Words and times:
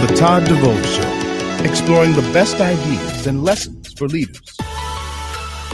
to 0.00 0.06
the 0.06 0.14
Todd 0.14 0.44
DeVoe 0.44 0.82
Show, 0.82 1.64
exploring 1.64 2.12
the 2.12 2.28
best 2.32 2.60
ideas 2.60 3.26
and 3.26 3.42
lessons 3.42 3.94
for 3.94 4.06
leaders. 4.08 4.42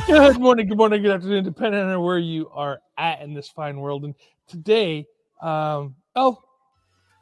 Good 0.06 0.38
morning, 0.38 0.68
good 0.68 0.78
morning, 0.78 1.02
good 1.02 1.10
afternoon, 1.10 1.42
depending 1.42 1.80
on 1.80 2.00
where 2.02 2.18
you 2.20 2.48
are 2.50 2.80
at 2.96 3.20
in 3.22 3.34
this 3.34 3.48
fine 3.48 3.80
world. 3.80 4.04
And 4.04 4.14
today, 4.46 5.06
um, 5.40 5.96
oh, 6.14 6.40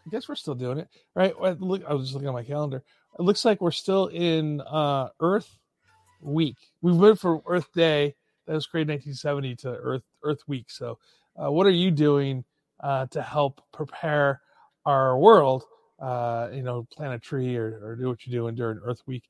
I 0.06 0.10
guess 0.10 0.28
we're 0.28 0.34
still 0.34 0.54
doing 0.54 0.76
it, 0.76 0.88
right? 1.14 1.32
I, 1.42 1.52
look, 1.52 1.82
I 1.88 1.94
was 1.94 2.02
just 2.02 2.14
looking 2.14 2.28
at 2.28 2.34
my 2.34 2.44
calendar. 2.44 2.82
It 3.18 3.22
looks 3.22 3.46
like 3.46 3.62
we're 3.62 3.70
still 3.70 4.08
in 4.08 4.60
uh, 4.60 5.08
Earth 5.20 5.56
Week. 6.20 6.56
We 6.82 6.92
went 6.92 7.18
from 7.18 7.40
Earth 7.46 7.72
Day 7.72 8.14
that 8.46 8.52
was 8.52 8.66
created 8.66 8.90
in 8.90 8.96
1970 8.96 9.56
to 9.56 9.68
Earth 9.70 10.02
Earth 10.22 10.40
Week. 10.46 10.66
So, 10.68 10.98
uh, 11.42 11.50
what 11.50 11.66
are 11.66 11.70
you 11.70 11.92
doing 11.92 12.44
uh, 12.80 13.06
to 13.06 13.22
help 13.22 13.62
prepare 13.72 14.42
our 14.84 15.16
world? 15.18 15.64
Uh, 16.00 16.48
you 16.52 16.62
know, 16.62 16.86
plant 16.92 17.14
a 17.14 17.18
tree 17.18 17.56
or, 17.56 17.80
or 17.82 17.96
do 17.96 18.08
what 18.08 18.26
you're 18.26 18.40
doing 18.40 18.54
during 18.54 18.78
Earth 18.84 19.02
Week. 19.06 19.24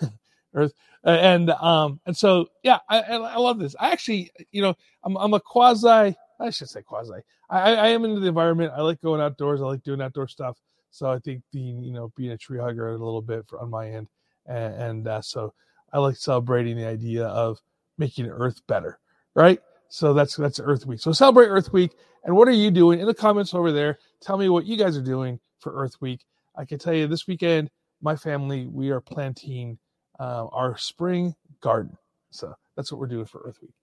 Earth 0.54 0.72
and 1.04 1.50
um 1.50 2.00
and 2.06 2.16
so 2.16 2.46
yeah, 2.62 2.78
I, 2.88 3.00
I 3.00 3.36
love 3.36 3.58
this. 3.58 3.76
I 3.78 3.90
actually, 3.90 4.30
you 4.52 4.62
know, 4.62 4.74
I'm 5.02 5.16
I'm 5.16 5.34
a 5.34 5.40
quasi. 5.40 6.16
I 6.40 6.50
should 6.50 6.68
say 6.68 6.82
quasi. 6.82 7.20
I, 7.50 7.74
I 7.74 7.88
am 7.88 8.04
into 8.04 8.20
the 8.20 8.28
environment. 8.28 8.72
I 8.74 8.80
like 8.82 9.00
going 9.00 9.20
outdoors. 9.20 9.60
I 9.60 9.66
like 9.66 9.82
doing 9.82 10.00
outdoor 10.00 10.28
stuff. 10.28 10.58
So 10.90 11.10
I 11.10 11.18
think 11.18 11.42
being 11.52 11.82
you 11.82 11.92
know 11.92 12.12
being 12.16 12.32
a 12.32 12.38
tree 12.38 12.58
hugger 12.58 12.88
a 12.88 12.92
little 12.92 13.22
bit 13.22 13.44
for, 13.48 13.60
on 13.60 13.70
my 13.70 13.90
end, 13.90 14.08
and, 14.46 14.74
and 14.74 15.08
uh, 15.08 15.22
so 15.22 15.52
I 15.92 15.98
like 15.98 16.16
celebrating 16.16 16.76
the 16.76 16.86
idea 16.86 17.26
of 17.26 17.60
making 17.98 18.26
Earth 18.26 18.60
better, 18.66 18.98
right? 19.34 19.60
So 19.88 20.14
that's 20.14 20.36
that's 20.36 20.60
Earth 20.62 20.86
Week. 20.86 21.00
So 21.00 21.12
celebrate 21.12 21.48
Earth 21.48 21.72
Week. 21.72 21.92
And 22.24 22.34
what 22.36 22.48
are 22.48 22.52
you 22.52 22.70
doing 22.70 23.00
in 23.00 23.06
the 23.06 23.14
comments 23.14 23.52
over 23.52 23.70
there? 23.70 23.98
Tell 24.22 24.38
me 24.38 24.48
what 24.48 24.64
you 24.64 24.78
guys 24.78 24.96
are 24.96 25.02
doing 25.02 25.40
for 25.64 25.74
Earth 25.74 26.00
Week. 26.00 26.20
I 26.54 26.64
can 26.64 26.78
tell 26.78 26.94
you 26.94 27.08
this 27.08 27.26
weekend, 27.26 27.70
my 28.00 28.14
family 28.14 28.66
we 28.66 28.90
are 28.90 29.00
planting 29.00 29.78
uh, 30.20 30.46
our 30.52 30.76
spring 30.76 31.34
garden. 31.60 31.96
So 32.30 32.54
that's 32.76 32.92
what 32.92 33.00
we're 33.00 33.08
doing 33.08 33.24
for 33.24 33.40
Earth 33.44 33.58
Week. 33.60 33.74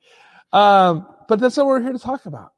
Um, 0.53 1.07
but 1.27 1.39
that's 1.39 1.57
not 1.57 1.65
what 1.65 1.71
we're 1.71 1.81
here 1.81 1.91
to 1.91 1.99
talk 1.99 2.25
about. 2.25 2.53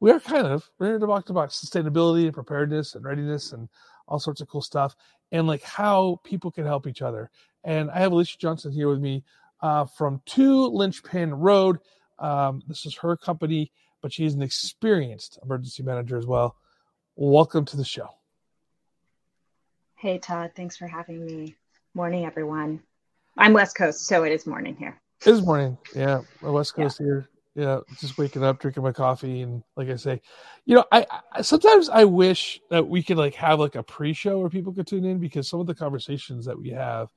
We 0.00 0.10
are 0.10 0.18
kind 0.18 0.46
of 0.46 0.68
we're 0.78 0.86
here 0.88 0.98
to 0.98 1.06
talk 1.06 1.28
about 1.28 1.50
sustainability 1.50 2.24
and 2.24 2.34
preparedness 2.34 2.94
and 2.94 3.04
readiness 3.04 3.52
and 3.52 3.68
all 4.08 4.18
sorts 4.18 4.40
of 4.40 4.48
cool 4.48 4.62
stuff 4.62 4.96
and 5.30 5.46
like 5.46 5.62
how 5.62 6.20
people 6.24 6.50
can 6.50 6.64
help 6.64 6.86
each 6.86 7.02
other. 7.02 7.30
And 7.64 7.90
I 7.90 7.98
have 7.98 8.12
Alicia 8.12 8.38
Johnson 8.38 8.72
here 8.72 8.88
with 8.88 9.00
me 9.00 9.24
uh, 9.60 9.84
from 9.84 10.20
Two 10.26 10.70
Lynchpin 10.70 11.32
Road. 11.36 11.78
Um, 12.18 12.62
this 12.66 12.86
is 12.86 12.94
her 12.96 13.16
company, 13.16 13.72
but 14.00 14.12
she's 14.12 14.34
an 14.34 14.42
experienced 14.42 15.38
emergency 15.42 15.82
manager 15.82 16.16
as 16.16 16.26
well. 16.26 16.56
Welcome 17.16 17.64
to 17.66 17.76
the 17.76 17.84
show. 17.84 18.08
Hey, 20.04 20.18
Todd. 20.18 20.50
Thanks 20.54 20.76
for 20.76 20.86
having 20.86 21.24
me. 21.24 21.56
Morning, 21.94 22.26
everyone. 22.26 22.82
I'm 23.38 23.54
West 23.54 23.74
Coast, 23.74 24.06
so 24.06 24.22
it 24.24 24.32
is 24.32 24.46
morning 24.46 24.76
here. 24.76 25.00
It 25.24 25.30
is 25.30 25.40
morning. 25.40 25.78
Yeah, 25.96 26.20
West 26.42 26.74
Coast 26.74 27.00
yeah. 27.00 27.06
here. 27.06 27.28
Yeah, 27.54 27.80
just 27.98 28.18
waking 28.18 28.44
up, 28.44 28.60
drinking 28.60 28.82
my 28.82 28.92
coffee, 28.92 29.40
and 29.40 29.62
like 29.78 29.88
I 29.88 29.96
say, 29.96 30.20
you 30.66 30.74
know, 30.74 30.84
I, 30.92 31.06
I 31.32 31.40
sometimes 31.40 31.88
I 31.88 32.04
wish 32.04 32.60
that 32.68 32.86
we 32.86 33.02
could 33.02 33.16
like 33.16 33.34
have 33.36 33.58
like 33.58 33.76
a 33.76 33.82
pre-show 33.82 34.40
where 34.40 34.50
people 34.50 34.74
could 34.74 34.86
tune 34.86 35.06
in 35.06 35.20
because 35.20 35.48
some 35.48 35.60
of 35.60 35.66
the 35.66 35.74
conversations 35.74 36.44
that 36.44 36.58
we 36.58 36.68
have 36.68 37.08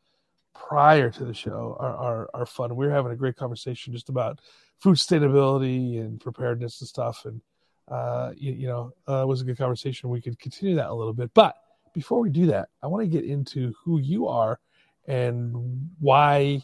prior 0.56 1.10
to 1.10 1.26
the 1.26 1.34
show 1.34 1.76
are 1.82 1.94
are, 1.94 2.30
are 2.34 2.46
fun. 2.46 2.74
We 2.74 2.88
are 2.88 2.92
having 2.92 3.12
a 3.12 3.18
great 3.18 3.36
conversation 3.36 3.92
just 3.92 4.08
about 4.08 4.40
food 4.80 4.96
sustainability 4.96 6.00
and 6.00 6.22
preparedness 6.22 6.80
and 6.80 6.88
stuff, 6.88 7.26
and 7.26 7.42
uh, 7.90 8.32
you, 8.38 8.54
you 8.54 8.68
know, 8.68 8.94
uh, 9.10 9.24
it 9.24 9.28
was 9.28 9.42
a 9.42 9.44
good 9.44 9.58
conversation. 9.58 10.10
We 10.10 10.22
could 10.22 10.40
continue 10.40 10.78
that 10.78 10.90
a 10.90 10.96
little 10.96 11.12
bit, 11.12 11.32
but 11.34 11.54
before 11.98 12.20
we 12.20 12.30
do 12.30 12.46
that, 12.46 12.70
I 12.84 12.86
want 12.86 13.02
to 13.02 13.08
get 13.08 13.26
into 13.26 13.74
who 13.84 13.98
you 13.98 14.28
are 14.28 14.60
and 15.08 15.90
why 16.00 16.62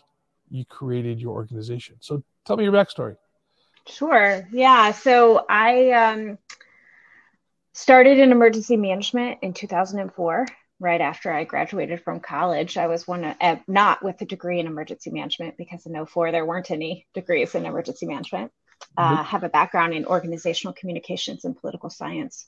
you 0.52 0.64
created 0.64 1.20
your 1.20 1.34
organization. 1.34 1.96
So 2.02 2.24
tell 2.46 2.56
me 2.56 2.66
your 2.66 2.72
backstory. 2.72 3.16
Sure. 3.88 4.48
Yeah. 4.52 4.92
So 4.92 5.44
I 5.50 5.90
um, 5.94 6.38
started 7.74 8.20
in 8.20 8.32
emergency 8.32 8.78
management 8.78 9.40
in 9.42 9.54
2004, 9.54 10.46
right 10.80 11.02
after 11.02 11.34
I 11.34 11.46
graduated 11.46 12.04
from 12.04 12.20
college. 12.20 12.78
I 12.78 12.86
was 12.86 13.08
one, 13.08 13.24
uh, 13.24 13.56
not 13.68 14.04
with 14.04 14.22
a 14.22 14.26
degree 14.26 14.60
in 14.60 14.68
emergency 14.68 15.10
management 15.10 15.58
because 15.58 15.88
in 15.88 16.06
04 16.06 16.32
there 16.32 16.46
weren't 16.46 16.70
any 16.70 17.08
degrees 17.16 17.56
in 17.56 17.66
emergency 17.66 18.06
management. 18.06 18.52
Uh, 18.96 19.16
mm-hmm. 19.16 19.24
have 19.24 19.44
a 19.44 19.50
background 19.50 19.96
in 19.96 20.06
organizational 20.06 20.74
communications 20.74 21.44
and 21.44 21.60
political 21.60 21.90
science 21.90 22.46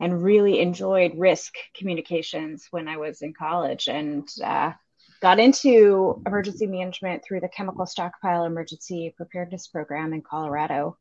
and 0.00 0.22
really 0.22 0.60
enjoyed 0.60 1.12
risk 1.16 1.54
communications 1.76 2.66
when 2.70 2.88
I 2.88 2.96
was 2.96 3.20
in 3.20 3.34
college 3.34 3.86
and 3.86 4.26
uh, 4.42 4.72
got 5.20 5.38
into 5.38 6.22
emergency 6.26 6.66
management 6.66 7.22
through 7.22 7.40
the 7.40 7.48
Chemical 7.48 7.84
Stockpile 7.84 8.44
Emergency 8.44 9.14
Preparedness 9.16 9.68
Program 9.68 10.14
in 10.14 10.22
Colorado. 10.22 10.96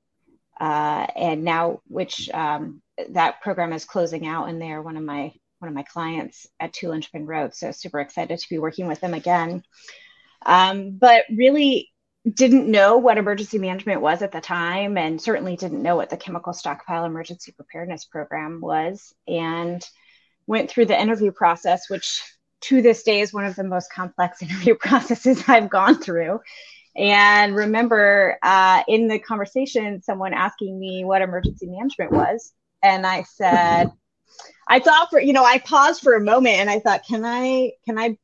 Uh, 0.60 1.08
and 1.16 1.46
now, 1.46 1.80
which 1.88 2.30
um, 2.32 2.82
that 3.12 3.42
program 3.42 3.72
is 3.72 3.86
closing 3.86 4.28
out, 4.28 4.50
and 4.50 4.62
they're 4.62 4.82
one 4.82 4.98
of 4.98 5.04
my 5.04 5.32
one 5.60 5.70
of 5.70 5.76
my 5.76 5.84
clients 5.84 6.48
at 6.60 6.74
Two 6.74 6.88
Lynchpin 6.88 7.26
Road. 7.26 7.56
So 7.56 7.72
super 7.72 8.02
excited 8.02 8.38
to 8.38 8.50
be 8.50 8.60
working 8.60 8.88
with 8.88 9.00
them 9.00 9.14
again. 9.14 9.64
Um, 10.46 10.92
but 10.92 11.24
really 11.34 11.90
didn't 12.34 12.70
know 12.70 12.98
what 12.98 13.18
emergency 13.18 13.58
management 13.58 14.02
was 14.02 14.22
at 14.22 14.32
the 14.32 14.42
time, 14.42 14.98
and 14.98 15.22
certainly 15.22 15.56
didn't 15.56 15.82
know 15.82 15.96
what 15.96 16.10
the 16.10 16.18
Chemical 16.18 16.54
Stockpile 16.54 17.06
Emergency 17.06 17.52
Preparedness 17.52 18.06
Program 18.06 18.60
was, 18.62 19.14
and 19.28 19.84
went 20.48 20.70
through 20.70 20.86
the 20.86 21.00
interview 21.00 21.32
process, 21.32 21.90
which 21.90 22.22
to 22.62 22.82
this 22.82 23.04
day 23.04 23.22
is 23.22 23.34
one 23.34 23.46
of 23.46 23.56
the 23.56 23.64
most 23.64 23.92
complex 23.92 24.42
interview 24.42 24.76
processes 24.76 25.44
I've 25.48 25.70
gone 25.70 26.02
through. 26.02 26.40
And 26.96 27.56
remember 27.56 28.38
uh, 28.44 28.84
in 28.88 29.08
the 29.08 29.20
conversation, 29.20 30.02
someone 30.02 30.34
asking 30.34 30.78
me 30.78 31.06
what 31.06 31.22
emergency 31.22 31.68
management 31.68 32.12
was. 32.12 32.52
And 32.82 33.06
I 33.06 33.24
said, 33.24 33.92
I 34.68 34.80
thought 34.80 35.10
for, 35.10 35.22
you 35.22 35.32
know, 35.34 35.44
I 35.46 35.60
paused 35.60 36.02
for 36.02 36.16
a 36.16 36.22
moment 36.22 36.58
and 36.58 36.70
I 36.70 36.80
thought, 36.80 37.06
can 37.06 37.24
I, 37.24 37.72
can 37.86 37.98
I 37.98 38.18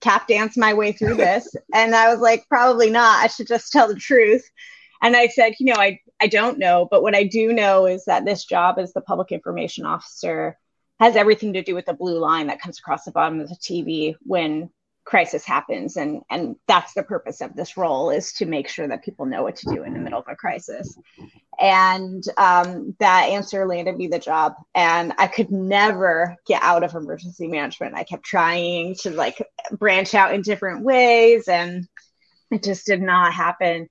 tap 0.00 0.28
dance 0.28 0.56
my 0.56 0.74
way 0.74 0.92
through 0.92 1.16
this? 1.16 1.54
and 1.74 1.94
I 1.94 2.12
was 2.12 2.20
like, 2.20 2.46
probably 2.48 2.90
not. 2.90 3.24
I 3.24 3.28
should 3.28 3.48
just 3.48 3.72
tell 3.72 3.88
the 3.88 3.94
truth. 3.94 4.48
And 5.02 5.16
I 5.16 5.28
said, 5.28 5.54
you 5.58 5.72
know, 5.72 5.80
I, 5.80 6.00
I 6.20 6.26
don't 6.26 6.58
know, 6.58 6.88
but 6.90 7.02
what 7.02 7.14
I 7.14 7.24
do 7.24 7.52
know 7.52 7.86
is 7.86 8.04
that 8.06 8.24
this 8.24 8.44
job 8.44 8.78
as 8.78 8.92
the 8.92 9.00
public 9.00 9.30
information 9.30 9.86
officer 9.86 10.58
has 10.98 11.14
everything 11.14 11.52
to 11.52 11.62
do 11.62 11.74
with 11.74 11.86
the 11.86 11.94
blue 11.94 12.18
line 12.18 12.48
that 12.48 12.60
comes 12.60 12.78
across 12.78 13.04
the 13.04 13.12
bottom 13.12 13.38
of 13.38 13.48
the 13.48 13.54
TV 13.56 14.16
when 14.22 14.70
crisis 15.08 15.42
happens 15.42 15.96
and 15.96 16.20
and 16.28 16.54
that's 16.66 16.92
the 16.92 17.02
purpose 17.02 17.40
of 17.40 17.56
this 17.56 17.78
role 17.78 18.10
is 18.10 18.30
to 18.34 18.44
make 18.44 18.68
sure 18.68 18.86
that 18.86 19.02
people 19.02 19.24
know 19.24 19.42
what 19.42 19.56
to 19.56 19.74
do 19.74 19.82
in 19.82 19.94
the 19.94 19.98
middle 19.98 20.18
of 20.18 20.26
a 20.28 20.36
crisis 20.36 20.98
and 21.58 22.24
um, 22.36 22.94
that 22.98 23.22
answer 23.30 23.66
landed 23.66 23.96
me 23.96 24.06
the 24.06 24.18
job 24.18 24.52
and 24.74 25.14
i 25.16 25.26
could 25.26 25.50
never 25.50 26.36
get 26.46 26.62
out 26.62 26.84
of 26.84 26.94
emergency 26.94 27.48
management 27.48 27.94
i 27.94 28.04
kept 28.04 28.22
trying 28.22 28.94
to 28.94 29.08
like 29.08 29.42
branch 29.78 30.14
out 30.14 30.34
in 30.34 30.42
different 30.42 30.84
ways 30.84 31.48
and 31.48 31.88
it 32.50 32.62
just 32.62 32.84
did 32.84 33.00
not 33.00 33.32
happen 33.32 33.88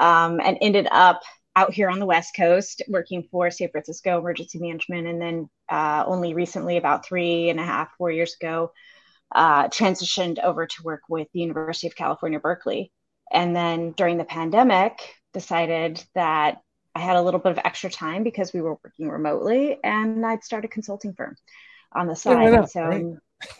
um, 0.00 0.40
and 0.40 0.58
ended 0.60 0.88
up 0.90 1.22
out 1.54 1.72
here 1.72 1.88
on 1.88 1.98
the 2.00 2.06
West 2.06 2.34
Coast 2.36 2.82
working 2.86 3.26
for 3.30 3.50
San 3.50 3.70
Francisco 3.70 4.18
Emergency 4.18 4.58
Management. 4.58 5.06
And 5.06 5.18
then 5.18 5.48
uh, 5.70 6.04
only 6.06 6.34
recently, 6.34 6.76
about 6.76 7.06
three 7.06 7.48
and 7.48 7.58
a 7.58 7.64
half, 7.64 7.88
four 7.96 8.10
years 8.10 8.36
ago, 8.38 8.72
uh, 9.34 9.68
transitioned 9.68 10.42
over 10.42 10.66
to 10.66 10.82
work 10.82 11.02
with 11.08 11.28
the 11.32 11.40
University 11.40 11.86
of 11.86 11.96
California, 11.96 12.40
Berkeley. 12.40 12.92
And 13.32 13.54
then 13.54 13.92
during 13.92 14.18
the 14.18 14.24
pandemic, 14.24 15.00
decided 15.32 16.02
that 16.14 16.62
I 16.94 17.00
had 17.00 17.16
a 17.16 17.22
little 17.22 17.40
bit 17.40 17.52
of 17.52 17.58
extra 17.58 17.90
time 17.90 18.22
because 18.22 18.54
we 18.54 18.62
were 18.62 18.78
working 18.82 19.10
remotely 19.10 19.78
and 19.84 20.24
I'd 20.24 20.42
start 20.42 20.64
a 20.64 20.68
consulting 20.68 21.12
firm 21.12 21.36
on 21.92 22.06
the 22.06 22.16
side. 22.16 22.70
So 22.70 22.80
right 22.82 23.04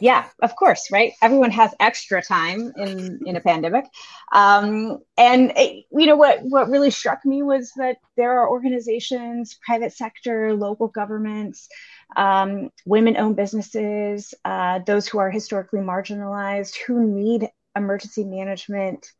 yeah 0.01 0.27
of 0.41 0.57
course 0.57 0.91
right 0.91 1.13
everyone 1.21 1.51
has 1.51 1.75
extra 1.81 2.23
time 2.23 2.73
in 2.77 3.21
in 3.27 3.37
a 3.37 3.41
pandemic 3.41 3.85
um, 4.33 4.99
and 5.19 5.53
it, 5.57 5.85
you 5.93 6.07
know 6.07 6.17
what 6.17 6.41
what 6.43 6.69
really 6.69 6.91
struck 6.91 7.25
me 7.25 7.43
was 7.43 7.73
that 7.77 7.99
there 8.17 8.41
are 8.41 8.49
organizations 8.49 9.59
private 9.65 9.93
sector 9.93 10.55
local 10.55 10.89
governments 10.89 11.69
um, 12.15 12.71
women-owned 12.85 13.37
businesses 13.37 14.35
uh, 14.45 14.79
those 14.81 15.07
who 15.09 15.19
are 15.19 15.31
historically 15.31 15.81
marginalized 15.81 16.77
who 16.87 17.07
need 17.07 17.49
emergency 17.75 18.25
management 18.25 19.13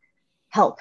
help 0.49 0.79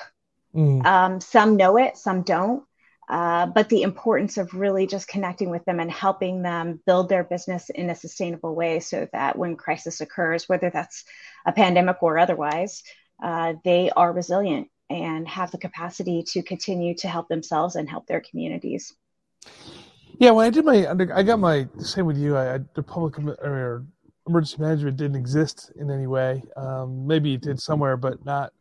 mm. 0.55 0.85
um, 0.87 1.21
some 1.21 1.57
know 1.57 1.77
it 1.79 1.97
some 1.97 2.23
don't 2.23 2.65
uh, 3.09 3.47
but 3.47 3.69
the 3.69 3.83
importance 3.83 4.37
of 4.37 4.53
really 4.55 4.87
just 4.87 5.07
connecting 5.07 5.49
with 5.49 5.65
them 5.65 5.79
and 5.79 5.91
helping 5.91 6.43
them 6.43 6.81
build 6.87 7.09
their 7.09 7.23
business 7.23 7.71
in 7.71 7.89
a 7.89 7.95
sustainable 7.95 8.55
way 8.55 8.81
so 8.81 9.09
that 9.13 9.39
when 9.39 9.55
crisis 9.55 10.01
occurs, 10.01 10.49
whether 10.49 10.71
that's 10.71 11.05
a 11.47 11.53
pandemic 11.53 12.03
or 12.03 12.19
otherwise, 12.19 12.83
uh, 13.23 13.55
they 13.65 13.91
are 13.91 14.13
resilient 14.13 14.69
and 14.91 15.29
have 15.29 15.53
the 15.53 15.59
capacity 15.59 16.25
to 16.27 16.43
continue 16.43 16.95
to 16.97 17.09
help 17.09 17.29
themselves 17.29 17.77
and 17.77 17.89
help 17.89 18.07
their 18.07 18.21
communities. 18.21 18.93
Yeah, 20.19 20.31
when 20.31 20.47
I 20.47 20.51
did 20.51 20.65
my, 20.65 20.87
I 21.15 21.23
got 21.23 21.39
my 21.39 21.69
same 21.79 22.07
with 22.07 22.17
you. 22.17 22.37
I, 22.37 22.55
I 22.55 22.59
did 22.59 22.87
public 22.87 23.19
or 23.19 23.85
emergency 24.27 24.63
management 24.63 24.97
didn't 24.97 25.17
exist 25.17 25.73
in 25.77 25.91
any 25.91 26.07
way. 26.07 26.43
Um, 26.57 27.07
maybe 27.07 27.35
it 27.35 27.43
did 27.43 27.61
somewhere, 27.61 27.97
but 27.97 28.25
not 28.25 28.53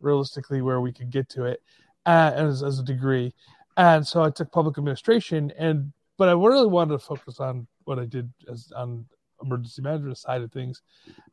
realistically 0.00 0.62
where 0.62 0.80
we 0.80 0.92
could 0.92 1.10
get 1.10 1.28
to 1.30 1.44
it 1.44 1.62
uh, 2.06 2.32
as, 2.34 2.62
as 2.62 2.78
a 2.78 2.82
degree. 2.82 3.34
And 3.76 4.06
so 4.06 4.22
I 4.22 4.30
took 4.30 4.50
public 4.52 4.78
administration, 4.78 5.52
and 5.58 5.92
but 6.18 6.28
I 6.28 6.32
really 6.32 6.66
wanted 6.66 6.92
to 6.92 6.98
focus 6.98 7.40
on 7.40 7.66
what 7.84 7.98
I 7.98 8.04
did 8.04 8.30
as 8.50 8.72
on 8.76 9.06
emergency 9.42 9.82
management 9.82 10.18
side 10.18 10.42
of 10.42 10.52
things. 10.52 10.82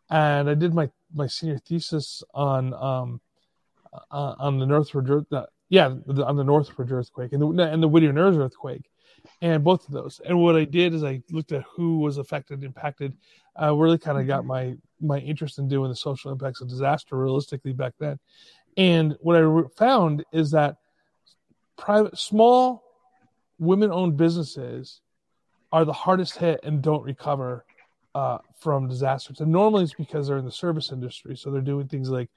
And 0.10 0.50
I 0.50 0.56
did 0.56 0.74
my 0.74 0.90
my 1.14 1.28
senior 1.28 1.58
thesis 1.58 2.24
on 2.34 2.74
um 2.74 3.22
uh, 4.12 4.36
on 4.40 4.60
the 4.60 4.66
Northridge, 4.66 5.26
uh, 5.32 5.46
yeah, 5.70 5.88
on 5.88 6.36
the 6.36 6.44
Northridge 6.44 6.92
earthquake 6.92 7.34
and 7.34 7.42
the 7.42 7.64
and 7.64 7.84
the 7.84 7.88
Whittier 7.88 8.14
Narrows 8.14 8.38
earthquake, 8.38 8.89
and 9.42 9.64
both 9.64 9.88
of 9.88 9.94
those. 9.94 10.20
And 10.26 10.40
what 10.40 10.56
I 10.56 10.66
did 10.66 10.94
is 10.94 11.04
I 11.04 11.22
looked 11.32 11.52
at 11.52 11.64
who 11.76 12.00
was 12.00 12.18
affected, 12.18 12.64
impacted. 12.64 13.16
Uh, 13.62 13.74
really 13.76 13.98
kind 13.98 14.18
of 14.20 14.28
got 14.28 14.46
my 14.46 14.76
my 15.02 15.18
interest 15.20 15.60
in 15.60 15.68
doing 15.68 15.90
the 15.90 15.96
social 15.96 16.32
impacts 16.32 16.62
of 16.62 16.70
disaster 16.70 17.18
realistically 17.18 17.74
back 17.74 17.94
then. 18.00 18.20
And 18.78 19.18
what 19.22 19.36
I 19.36 19.62
found 19.78 20.26
is 20.32 20.52
that 20.52 20.78
private, 21.78 22.18
small, 22.18 22.84
women-owned 23.58 24.18
businesses 24.18 25.02
are 25.72 25.86
the 25.86 25.94
hardest 25.94 26.38
hit 26.38 26.60
and 26.64 26.82
don't 26.82 27.04
recover 27.04 27.66
uh, 28.16 28.40
from 28.60 28.88
disasters. 28.88 29.40
And 29.40 29.52
normally 29.52 29.84
it's 29.84 29.94
because 29.94 30.28
they're 30.28 30.38
in 30.38 30.46
the 30.46 30.52
service 30.52 30.92
industry, 30.92 31.36
so 31.36 31.52
they're 31.52 31.62
doing 31.62 31.88
things 31.88 32.10
like, 32.10 32.30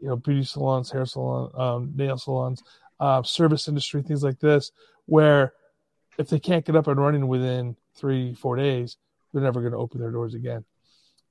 you 0.00 0.08
know, 0.08 0.16
beauty 0.16 0.44
salons, 0.44 0.90
hair 0.90 1.06
salon, 1.06 1.50
um, 1.54 1.92
nail 1.96 2.18
salons, 2.18 2.62
uh, 3.00 3.22
service 3.22 3.66
industry, 3.68 4.02
things 4.02 4.22
like 4.22 4.38
this, 4.40 4.72
where 5.06 5.54
if 6.18 6.28
they 6.28 6.38
can't 6.38 6.64
get 6.64 6.76
up 6.76 6.86
and 6.86 7.00
running 7.00 7.28
within 7.28 7.76
three, 7.94 8.34
four 8.34 8.56
days, 8.56 8.96
they're 9.32 9.42
never 9.42 9.60
going 9.60 9.72
to 9.72 9.78
open 9.78 10.00
their 10.00 10.10
doors 10.10 10.34
again. 10.34 10.64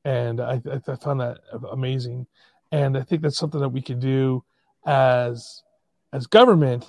And 0.03 0.39
I, 0.39 0.61
I 0.71 0.95
found 0.95 1.19
that 1.21 1.39
amazing, 1.71 2.27
and 2.71 2.95
I 2.97 3.01
think 3.01 3.21
that's 3.21 3.37
something 3.37 3.59
that 3.59 3.69
we 3.69 3.81
can 3.81 3.99
do 3.99 4.43
as 4.85 5.63
as 6.13 6.27
government 6.27 6.85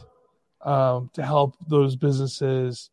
um, 0.63 1.11
to 1.15 1.25
help 1.25 1.57
those 1.67 1.97
businesses 1.97 2.91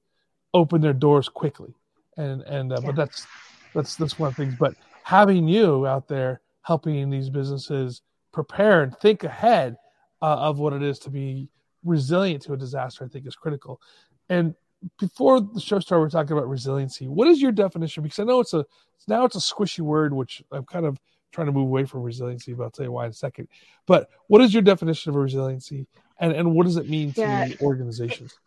open 0.53 0.79
their 0.81 0.93
doors 0.93 1.27
quickly. 1.27 1.73
And 2.15 2.41
and 2.43 2.71
uh, 2.71 2.77
yeah. 2.79 2.85
but 2.87 2.95
that's 2.95 3.27
that's 3.73 3.95
that's 3.97 4.17
one 4.17 4.29
of 4.29 4.35
the 4.35 4.45
things. 4.45 4.55
But 4.57 4.75
having 5.03 5.47
you 5.47 5.85
out 5.85 6.07
there 6.07 6.39
helping 6.61 7.09
these 7.09 7.29
businesses 7.29 8.01
prepare 8.31 8.83
and 8.83 8.97
think 8.99 9.23
ahead 9.23 9.75
uh, 10.21 10.37
of 10.37 10.59
what 10.59 10.71
it 10.71 10.81
is 10.81 10.99
to 10.99 11.09
be 11.09 11.49
resilient 11.83 12.43
to 12.43 12.53
a 12.53 12.57
disaster, 12.57 13.03
I 13.03 13.07
think 13.09 13.27
is 13.27 13.35
critical. 13.35 13.81
And 14.29 14.55
before 14.99 15.41
the 15.41 15.59
show 15.59 15.79
started, 15.79 16.01
we 16.01 16.07
are 16.07 16.09
talking 16.09 16.37
about 16.37 16.49
resiliency. 16.49 17.07
What 17.07 17.27
is 17.27 17.41
your 17.41 17.51
definition? 17.51 18.03
Because 18.03 18.19
I 18.19 18.23
know 18.23 18.39
it's 18.39 18.53
a 18.53 18.65
now 19.07 19.25
it's 19.25 19.35
a 19.35 19.39
squishy 19.39 19.79
word, 19.79 20.13
which 20.13 20.43
I'm 20.51 20.65
kind 20.65 20.85
of 20.85 20.97
trying 21.31 21.47
to 21.47 21.53
move 21.53 21.67
away 21.67 21.85
from 21.85 22.03
resiliency, 22.03 22.53
but 22.53 22.63
I'll 22.63 22.71
tell 22.71 22.85
you 22.85 22.91
why 22.91 23.05
in 23.05 23.11
a 23.11 23.13
second. 23.13 23.47
But 23.87 24.09
what 24.27 24.41
is 24.41 24.53
your 24.53 24.63
definition 24.63 25.09
of 25.09 25.15
resiliency, 25.15 25.87
and 26.19 26.33
and 26.33 26.53
what 26.55 26.65
does 26.65 26.77
it 26.77 26.89
mean 26.89 27.13
yeah. 27.15 27.47
to 27.47 27.61
organizations? 27.61 28.37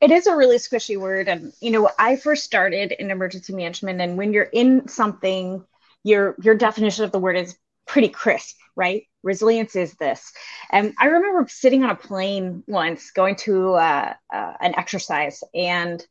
It 0.00 0.10
is 0.10 0.26
a 0.26 0.36
really 0.36 0.56
squishy 0.56 0.98
word, 0.98 1.28
and 1.28 1.52
you 1.60 1.70
know, 1.70 1.90
I 1.98 2.16
first 2.16 2.44
started 2.44 2.92
in 2.92 3.10
emergency 3.10 3.54
management, 3.54 4.00
and 4.00 4.18
when 4.18 4.32
you're 4.32 4.50
in 4.52 4.88
something, 4.88 5.64
your 6.02 6.34
your 6.42 6.54
definition 6.54 7.04
of 7.04 7.12
the 7.12 7.18
word 7.18 7.36
is 7.36 7.56
pretty 7.86 8.08
crisp, 8.08 8.56
right? 8.76 9.04
Resilience 9.22 9.76
is 9.76 9.94
this. 9.94 10.32
And 10.70 10.94
I 11.00 11.06
remember 11.06 11.46
sitting 11.48 11.84
on 11.84 11.90
a 11.90 11.94
plane 11.94 12.62
once 12.66 13.10
going 13.10 13.36
to 13.36 13.74
uh, 13.74 14.14
uh, 14.32 14.52
an 14.60 14.74
exercise 14.76 15.42
and 15.54 16.04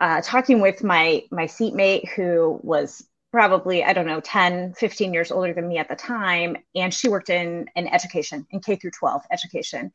uh, 0.00 0.20
talking 0.22 0.60
with 0.60 0.82
my 0.82 1.22
my 1.30 1.46
seatmate 1.46 2.08
who 2.08 2.58
was 2.62 3.06
probably 3.30 3.82
i 3.82 3.92
don't 3.92 4.06
know 4.06 4.20
10 4.20 4.74
15 4.74 5.12
years 5.12 5.32
older 5.32 5.52
than 5.52 5.66
me 5.66 5.78
at 5.78 5.88
the 5.88 5.96
time 5.96 6.56
and 6.76 6.94
she 6.94 7.08
worked 7.08 7.30
in 7.30 7.66
in 7.74 7.88
education 7.88 8.46
in 8.50 8.60
k 8.60 8.76
through 8.76 8.92
12 8.92 9.22
education 9.32 9.90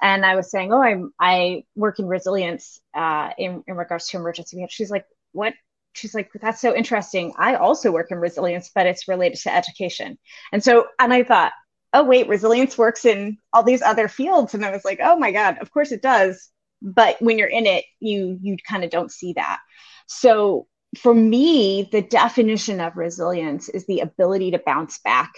and 0.00 0.24
i 0.24 0.36
was 0.36 0.48
saying 0.48 0.72
oh 0.72 0.80
i'm 0.80 1.12
i 1.18 1.64
work 1.74 1.98
in 1.98 2.06
resilience 2.06 2.80
uh, 2.94 3.30
in, 3.36 3.64
in 3.66 3.76
regards 3.76 4.06
to 4.08 4.16
emergency 4.16 4.64
she's 4.68 4.90
like 4.90 5.06
what 5.32 5.54
she's 5.94 6.14
like 6.14 6.30
that's 6.40 6.60
so 6.60 6.74
interesting. 6.74 7.32
I 7.36 7.54
also 7.56 7.92
work 7.92 8.10
in 8.10 8.18
resilience 8.18 8.70
but 8.74 8.86
it's 8.86 9.08
related 9.08 9.38
to 9.40 9.54
education. 9.54 10.18
And 10.52 10.62
so 10.62 10.86
and 10.98 11.12
i 11.12 11.22
thought 11.22 11.52
oh 11.92 12.04
wait 12.04 12.28
resilience 12.28 12.76
works 12.76 13.04
in 13.04 13.38
all 13.52 13.62
these 13.62 13.82
other 13.82 14.08
fields. 14.08 14.54
And 14.54 14.64
i 14.64 14.70
was 14.70 14.84
like 14.84 15.00
oh 15.02 15.16
my 15.16 15.32
god 15.32 15.58
of 15.60 15.70
course 15.70 15.92
it 15.92 16.02
does. 16.02 16.50
But 16.82 17.16
when 17.20 17.38
you're 17.38 17.48
in 17.48 17.66
it 17.66 17.84
you 18.00 18.38
you 18.42 18.56
kind 18.68 18.84
of 18.84 18.90
don't 18.90 19.12
see 19.12 19.32
that. 19.34 19.60
So 20.06 20.66
for 20.98 21.14
me, 21.14 21.88
the 21.90 22.02
definition 22.02 22.80
of 22.80 22.96
resilience 22.96 23.68
is 23.68 23.86
the 23.86 24.00
ability 24.00 24.52
to 24.52 24.62
bounce 24.64 24.98
back 24.98 25.32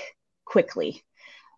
quickly. 0.44 1.02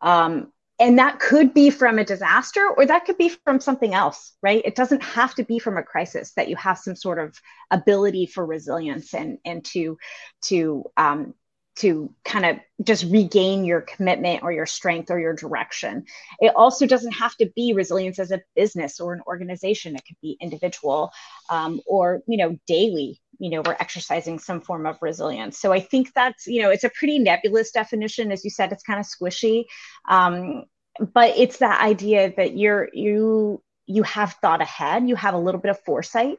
Um, 0.01 0.53
and 0.79 0.99
that 0.99 1.19
could 1.19 1.53
be 1.55 1.71
from 1.71 1.99
a 1.99 2.05
disaster 2.05 2.69
or 2.77 2.87
that 2.87 3.05
could 3.05 3.19
be 3.19 3.31
from 3.45 3.61
something 3.61 3.95
else, 3.95 4.35
right? 4.43 4.63
It 4.65 4.77
doesn't 4.77 5.03
have 5.03 5.35
to 5.37 5.45
be 5.45 5.59
from 5.59 5.77
a 5.77 5.83
crisis 5.83 6.33
that 6.35 6.49
you 6.49 6.57
have 6.57 6.79
some 6.79 6.97
sort 6.97 7.19
of 7.19 7.41
ability 7.71 8.27
for 8.27 8.47
resilience 8.47 9.13
and, 9.15 9.39
and 9.45 9.65
to, 9.67 9.99
to 10.43 10.85
um, 10.97 11.35
to 11.79 12.13
kind 12.25 12.45
of 12.45 12.57
just 12.83 13.05
regain 13.05 13.65
your 13.65 13.81
commitment 13.81 14.43
or 14.43 14.51
your 14.51 14.67
strength 14.67 15.11
or 15.11 15.21
your 15.21 15.33
direction. 15.33 16.05
It 16.41 16.53
also 16.57 16.87
doesn't 16.87 17.13
have 17.13 17.37
to 17.37 17.51
be 17.55 17.73
resilience 17.73 18.19
as 18.19 18.33
a 18.33 18.43
business 18.57 18.99
or 18.99 19.13
an 19.13 19.23
organization. 19.29 19.95
It 19.95 20.03
could 20.05 20.17
be 20.21 20.37
individual 20.41 21.13
um, 21.51 21.81
or, 21.87 22.21
you 22.27 22.37
know, 22.37 22.59
daily, 22.67 23.21
you 23.39 23.51
know, 23.51 23.63
we're 23.65 23.77
exercising 23.79 24.39
some 24.39 24.61
form 24.61 24.87
of 24.87 24.99
resilience. 25.01 25.59
So 25.59 25.73
I 25.73 25.81
think 25.81 26.13
that's, 26.15 26.47
you 26.47 26.63
know, 26.63 26.71
it's 26.71 26.85
a 26.85 26.91
pretty 26.91 27.19
nebulous 27.19 27.71
definition. 27.71 28.33
As 28.33 28.45
you 28.45 28.51
said, 28.51 28.73
it's 28.73 28.83
kind 28.83 28.99
of 28.99 29.07
squishy. 29.07 29.65
Um, 30.09 30.65
but 31.13 31.37
it's 31.37 31.59
that 31.59 31.81
idea 31.81 32.33
that 32.37 32.57
you're, 32.57 32.89
you, 32.93 33.63
you 33.87 34.03
have 34.03 34.35
thought 34.43 34.61
ahead, 34.61 35.09
you 35.09 35.15
have 35.15 35.35
a 35.35 35.39
little 35.39 35.61
bit 35.61 35.71
of 35.71 35.81
foresight 35.85 36.39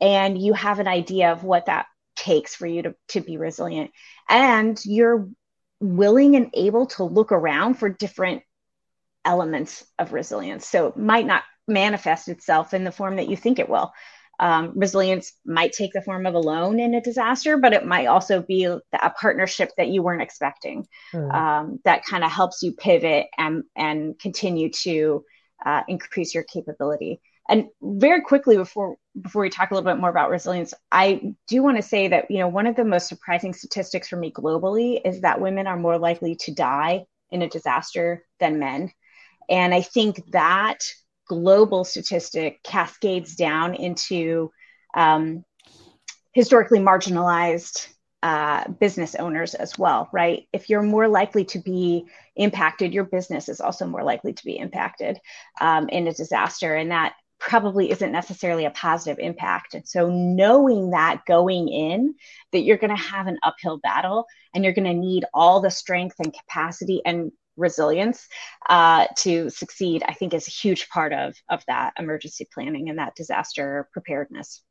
and 0.00 0.40
you 0.40 0.52
have 0.52 0.80
an 0.80 0.88
idea 0.88 1.30
of 1.30 1.44
what 1.44 1.66
that 1.66 1.86
takes 2.16 2.54
for 2.54 2.66
you 2.66 2.82
to, 2.82 2.94
to 3.08 3.20
be 3.20 3.36
resilient 3.36 3.90
and 4.28 4.78
you're 4.84 5.28
willing 5.80 6.36
and 6.36 6.50
able 6.54 6.86
to 6.86 7.04
look 7.04 7.32
around 7.32 7.74
for 7.74 7.88
different 7.88 8.42
elements 9.24 9.84
of 9.98 10.12
resilience 10.12 10.66
so 10.66 10.88
it 10.88 10.96
might 10.96 11.26
not 11.26 11.42
manifest 11.66 12.28
itself 12.28 12.74
in 12.74 12.84
the 12.84 12.92
form 12.92 13.16
that 13.16 13.28
you 13.28 13.36
think 13.36 13.58
it 13.58 13.68
will 13.68 13.92
um, 14.42 14.72
resilience 14.74 15.32
might 15.46 15.72
take 15.72 15.92
the 15.92 16.02
form 16.02 16.26
of 16.26 16.34
a 16.34 16.38
loan 16.38 16.80
in 16.80 16.94
a 16.94 17.00
disaster 17.00 17.56
but 17.56 17.72
it 17.72 17.86
might 17.86 18.06
also 18.06 18.42
be 18.42 18.64
a 18.64 18.80
partnership 19.20 19.70
that 19.76 19.88
you 19.88 20.02
weren't 20.02 20.22
expecting 20.22 20.86
mm. 21.14 21.34
um, 21.34 21.78
that 21.84 22.04
kind 22.04 22.24
of 22.24 22.30
helps 22.30 22.62
you 22.62 22.72
pivot 22.72 23.26
and 23.38 23.62
and 23.76 24.18
continue 24.18 24.70
to 24.70 25.24
uh, 25.64 25.82
increase 25.88 26.34
your 26.34 26.44
capability 26.44 27.20
and 27.48 27.66
very 27.82 28.22
quickly 28.22 28.56
before 28.56 28.96
before 29.20 29.42
we 29.42 29.50
talk 29.50 29.70
a 29.70 29.74
little 29.74 29.90
bit 29.90 30.00
more 30.00 30.08
about 30.08 30.30
resilience, 30.30 30.72
I 30.90 31.34
do 31.48 31.62
want 31.62 31.76
to 31.76 31.82
say 31.82 32.08
that 32.08 32.30
you 32.30 32.38
know 32.38 32.48
one 32.48 32.66
of 32.66 32.76
the 32.76 32.84
most 32.84 33.08
surprising 33.08 33.52
statistics 33.52 34.08
for 34.08 34.16
me 34.16 34.32
globally 34.32 35.00
is 35.04 35.20
that 35.20 35.40
women 35.40 35.66
are 35.66 35.76
more 35.76 35.98
likely 35.98 36.36
to 36.36 36.54
die 36.54 37.04
in 37.30 37.42
a 37.42 37.48
disaster 37.48 38.24
than 38.38 38.58
men. 38.58 38.92
And 39.50 39.74
I 39.74 39.82
think 39.82 40.22
that 40.32 40.78
global 41.28 41.84
statistic 41.84 42.62
cascades 42.62 43.36
down 43.36 43.74
into 43.74 44.50
um, 44.94 45.44
historically 46.32 46.78
marginalized 46.78 47.88
uh, 48.22 48.68
business 48.68 49.14
owners 49.16 49.54
as 49.54 49.76
well, 49.76 50.08
right? 50.12 50.46
If 50.52 50.70
you're 50.70 50.82
more 50.82 51.08
likely 51.08 51.44
to 51.46 51.58
be 51.58 52.06
impacted, 52.36 52.94
your 52.94 53.04
business 53.04 53.48
is 53.48 53.60
also 53.60 53.86
more 53.86 54.04
likely 54.04 54.32
to 54.32 54.44
be 54.44 54.56
impacted 54.56 55.18
um, 55.60 55.88
in 55.88 56.06
a 56.06 56.14
disaster. 56.14 56.74
And 56.74 56.92
that 56.92 57.14
probably 57.40 57.90
isn't 57.90 58.12
necessarily 58.12 58.64
a 58.64 58.70
positive 58.70 59.18
impact. 59.18 59.74
And 59.74 59.86
so 59.86 60.08
knowing 60.08 60.90
that 60.90 61.22
going 61.26 61.68
in 61.68 62.14
that 62.52 62.60
you're 62.60 62.76
going 62.76 62.96
to 62.96 63.02
have 63.02 63.26
an 63.26 63.38
uphill 63.42 63.78
battle 63.78 64.26
and 64.54 64.62
you're 64.62 64.72
going 64.72 64.86
to 64.86 64.94
need 64.94 65.24
all 65.34 65.60
the 65.60 65.70
strength 65.70 66.14
and 66.20 66.32
capacity 66.32 67.02
and 67.04 67.32
resilience 67.56 68.26
uh, 68.68 69.06
to 69.18 69.50
succeed, 69.50 70.02
I 70.06 70.14
think 70.14 70.34
is 70.34 70.48
a 70.48 70.50
huge 70.50 70.88
part 70.88 71.12
of 71.12 71.34
of 71.48 71.62
that 71.68 71.94
emergency 71.98 72.48
planning 72.52 72.88
and 72.88 72.98
that 72.98 73.14
disaster 73.14 73.88
preparedness. 73.92 74.62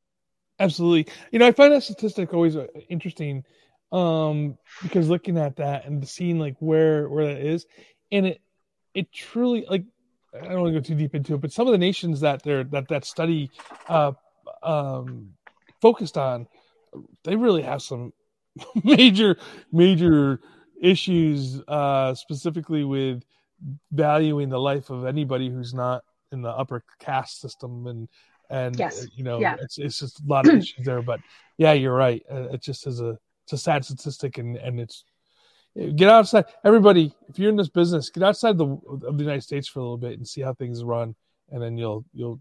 Absolutely. 0.59 1.11
You 1.31 1.39
know, 1.39 1.47
I 1.47 1.51
find 1.51 1.73
that 1.73 1.83
statistic 1.83 2.33
always 2.33 2.55
uh, 2.55 2.67
interesting 2.89 3.43
um, 3.91 4.57
because 4.81 5.09
looking 5.09 5.37
at 5.37 5.57
that 5.57 5.85
and 5.85 6.07
seeing 6.07 6.39
like 6.39 6.55
where 6.59 7.09
where 7.09 7.33
that 7.33 7.41
is, 7.41 7.65
and 8.11 8.27
it 8.27 8.41
it 8.93 9.11
truly 9.11 9.65
like 9.69 9.83
I 10.33 10.47
don't 10.47 10.61
want 10.61 10.73
to 10.73 10.79
go 10.79 10.83
too 10.83 10.95
deep 10.95 11.15
into 11.15 11.33
it, 11.33 11.41
but 11.41 11.51
some 11.51 11.67
of 11.67 11.71
the 11.71 11.77
nations 11.77 12.21
that 12.21 12.43
they're 12.43 12.63
that 12.65 12.87
that 12.89 13.05
study 13.05 13.49
uh, 13.89 14.13
um, 14.63 15.31
focused 15.81 16.17
on, 16.17 16.47
they 17.23 17.35
really 17.35 17.63
have 17.63 17.81
some 17.81 18.13
major 18.83 19.37
major 19.71 20.39
issues, 20.81 21.61
uh, 21.67 22.13
specifically 22.13 22.83
with 22.83 23.23
valuing 23.91 24.49
the 24.49 24.59
life 24.59 24.89
of 24.89 25.05
anybody 25.05 25.49
who's 25.49 25.73
not 25.73 26.03
in 26.31 26.41
the 26.41 26.49
upper 26.49 26.83
caste 26.99 27.39
system 27.41 27.87
and 27.87 28.07
and 28.49 28.77
yes. 28.77 29.07
you 29.15 29.23
know 29.23 29.39
yeah. 29.39 29.55
it's 29.61 29.77
it's 29.77 29.99
just 29.99 30.19
a 30.19 30.27
lot 30.27 30.47
of 30.47 30.55
issues 30.59 30.85
there. 30.85 31.01
But 31.01 31.21
yeah, 31.57 31.73
you're 31.73 31.95
right. 31.95 32.23
Uh, 32.29 32.49
it 32.53 32.61
just 32.61 32.85
is 32.85 32.99
a 32.99 33.17
it's 33.45 33.53
a 33.53 33.57
sad 33.57 33.85
statistic, 33.85 34.37
and 34.37 34.57
and 34.57 34.79
it's 34.79 35.05
get 35.95 36.09
outside. 36.09 36.45
Everybody, 36.65 37.13
if 37.29 37.39
you're 37.39 37.49
in 37.49 37.55
this 37.55 37.69
business, 37.69 38.09
get 38.09 38.23
outside 38.23 38.57
the 38.57 38.65
of 39.07 39.17
the 39.17 39.23
United 39.23 39.43
States 39.43 39.67
for 39.67 39.79
a 39.79 39.83
little 39.83 39.97
bit 39.97 40.17
and 40.17 40.27
see 40.27 40.41
how 40.41 40.53
things 40.53 40.83
run, 40.83 41.15
and 41.49 41.61
then 41.61 41.77
you'll 41.77 42.03
you'll 42.13 42.39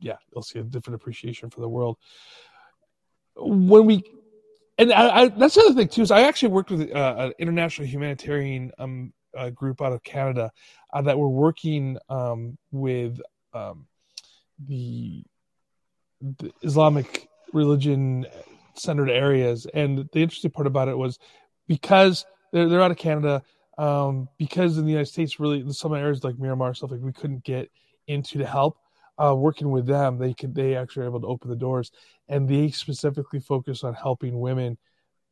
yeah 0.00 0.16
you'll 0.32 0.42
see 0.42 0.58
a 0.58 0.62
different 0.62 0.96
appreciation 0.96 1.48
for 1.48 1.60
the 1.60 1.68
world. 1.68 1.96
When 3.36 3.86
we 3.86 4.04
and 4.78 4.92
I, 4.92 5.22
I, 5.22 5.28
that's 5.28 5.54
the 5.54 5.62
other 5.62 5.74
thing 5.74 5.88
too 5.88 6.02
is 6.02 6.10
I 6.10 6.22
actually 6.22 6.50
worked 6.50 6.70
with 6.70 6.90
uh, 6.92 7.14
an 7.18 7.32
international 7.38 7.86
humanitarian 7.86 8.72
um, 8.78 9.12
uh, 9.36 9.50
group 9.50 9.80
out 9.80 9.92
of 9.92 10.02
Canada 10.02 10.50
uh, 10.92 11.02
that 11.02 11.18
were 11.18 11.28
working 11.28 11.98
um, 12.08 12.58
with 12.70 13.20
um, 13.52 13.86
the, 14.66 15.22
the, 16.20 16.52
Islamic 16.62 17.28
religion 17.52 18.26
centered 18.74 19.10
areas, 19.10 19.66
and 19.74 20.08
the 20.12 20.20
interesting 20.20 20.50
part 20.50 20.66
about 20.66 20.88
it 20.88 20.96
was 20.96 21.18
because 21.68 22.26
they're 22.52 22.68
they're 22.68 22.82
out 22.82 22.90
of 22.90 22.96
Canada, 22.96 23.42
um, 23.78 24.28
because 24.38 24.78
in 24.78 24.84
the 24.84 24.90
United 24.90 25.10
States, 25.10 25.38
really 25.38 25.70
some 25.72 25.94
areas 25.94 26.24
like 26.24 26.36
Myanmar 26.36 26.76
stuff 26.76 26.90
like 26.90 27.00
we 27.00 27.12
couldn't 27.12 27.44
get 27.44 27.70
into 28.06 28.38
to 28.38 28.46
help. 28.46 28.78
Uh, 29.16 29.34
working 29.34 29.70
with 29.70 29.86
them, 29.86 30.18
they 30.18 30.34
could 30.34 30.54
they 30.54 30.74
actually 30.74 31.02
were 31.02 31.08
able 31.08 31.20
to 31.20 31.26
open 31.26 31.48
the 31.48 31.56
doors, 31.56 31.92
and 32.28 32.48
they 32.48 32.68
specifically 32.70 33.40
focus 33.40 33.84
on 33.84 33.94
helping 33.94 34.40
women 34.40 34.76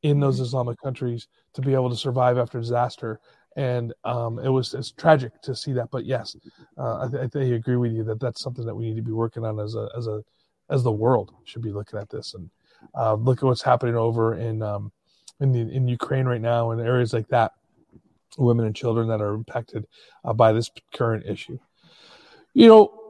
in 0.02 0.20
those 0.20 0.36
mm-hmm. 0.36 0.44
Islamic 0.44 0.80
countries 0.80 1.28
to 1.54 1.60
be 1.60 1.74
able 1.74 1.90
to 1.90 1.96
survive 1.96 2.38
after 2.38 2.60
disaster. 2.60 3.20
And 3.56 3.92
um, 4.04 4.38
it 4.38 4.48
was 4.48 4.72
it's 4.72 4.92
tragic 4.92 5.32
to 5.42 5.54
see 5.54 5.72
that, 5.74 5.90
but 5.90 6.06
yes, 6.06 6.36
uh, 6.78 7.08
I, 7.12 7.24
I, 7.24 7.28
I 7.34 7.44
agree 7.44 7.76
with 7.76 7.92
you 7.92 8.02
that 8.04 8.20
that's 8.20 8.40
something 8.40 8.64
that 8.64 8.74
we 8.74 8.84
need 8.84 8.96
to 8.96 9.02
be 9.02 9.12
working 9.12 9.44
on 9.44 9.60
as 9.60 9.74
a 9.74 9.88
as 9.96 10.06
a 10.06 10.22
as 10.70 10.82
the 10.82 10.92
world 10.92 11.34
should 11.44 11.60
be 11.60 11.72
looking 11.72 11.98
at 11.98 12.08
this 12.08 12.34
and 12.34 12.48
uh, 12.96 13.14
look 13.14 13.38
at 13.38 13.44
what's 13.44 13.62
happening 13.62 13.94
over 13.94 14.38
in 14.38 14.62
um, 14.62 14.90
in 15.40 15.52
the, 15.52 15.60
in 15.60 15.88
Ukraine 15.88 16.24
right 16.24 16.40
now 16.40 16.70
and 16.70 16.80
areas 16.80 17.12
like 17.12 17.28
that, 17.28 17.52
women 18.38 18.64
and 18.64 18.74
children 18.74 19.08
that 19.08 19.20
are 19.20 19.34
impacted 19.34 19.86
uh, 20.24 20.32
by 20.32 20.52
this 20.52 20.70
current 20.94 21.26
issue. 21.26 21.58
You 22.54 22.68
know, 22.68 23.01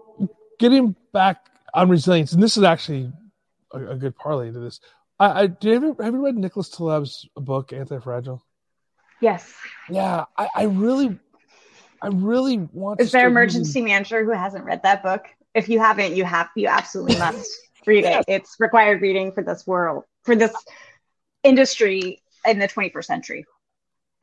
getting 0.62 0.95
back 1.12 1.50
on 1.75 1.90
resilience, 1.90 2.33
and 2.33 2.42
this 2.42 2.57
is 2.57 2.62
actually 2.62 3.12
a, 3.73 3.85
a 3.88 3.97
good 3.97 4.16
parlay 4.16 4.52
to 4.52 4.61
this. 4.61 4.81
I, 5.19 5.42
I 5.42 5.47
do 5.49 5.69
you 5.69 5.75
ever, 5.75 6.02
have 6.04 6.14
you 6.14 6.25
read 6.25 6.37
Nicholas 6.37 6.71
Taleb's 6.71 7.28
book 7.35 7.73
Anti 7.73 7.99
Fragile? 7.99 8.42
Yes. 9.21 9.52
Yeah, 9.90 10.25
I, 10.38 10.49
I, 10.54 10.62
really, 10.64 11.19
I 12.00 12.09
really 12.09 12.59
want. 12.73 13.00
Is 13.00 13.11
there 13.11 13.26
emergency 13.26 13.81
using... 13.81 13.85
manager 13.85 14.25
who 14.25 14.31
hasn't 14.31 14.64
read 14.64 14.83
that 14.85 15.02
book? 15.02 15.25
If 15.54 15.69
you 15.69 15.81
haven't, 15.81 16.16
you 16.16 16.25
have 16.25 16.49
you 16.57 16.69
absolutely 16.69 17.19
must 17.19 17.50
read 17.87 18.04
it. 18.04 18.25
It's 18.28 18.57
required 18.59 19.02
reading 19.02 19.33
for 19.33 19.42
this 19.42 19.66
world 19.66 20.04
for 20.23 20.37
this 20.37 20.54
industry 21.42 22.23
in 22.47 22.59
the 22.59 22.69
21st 22.69 23.04
century. 23.04 23.45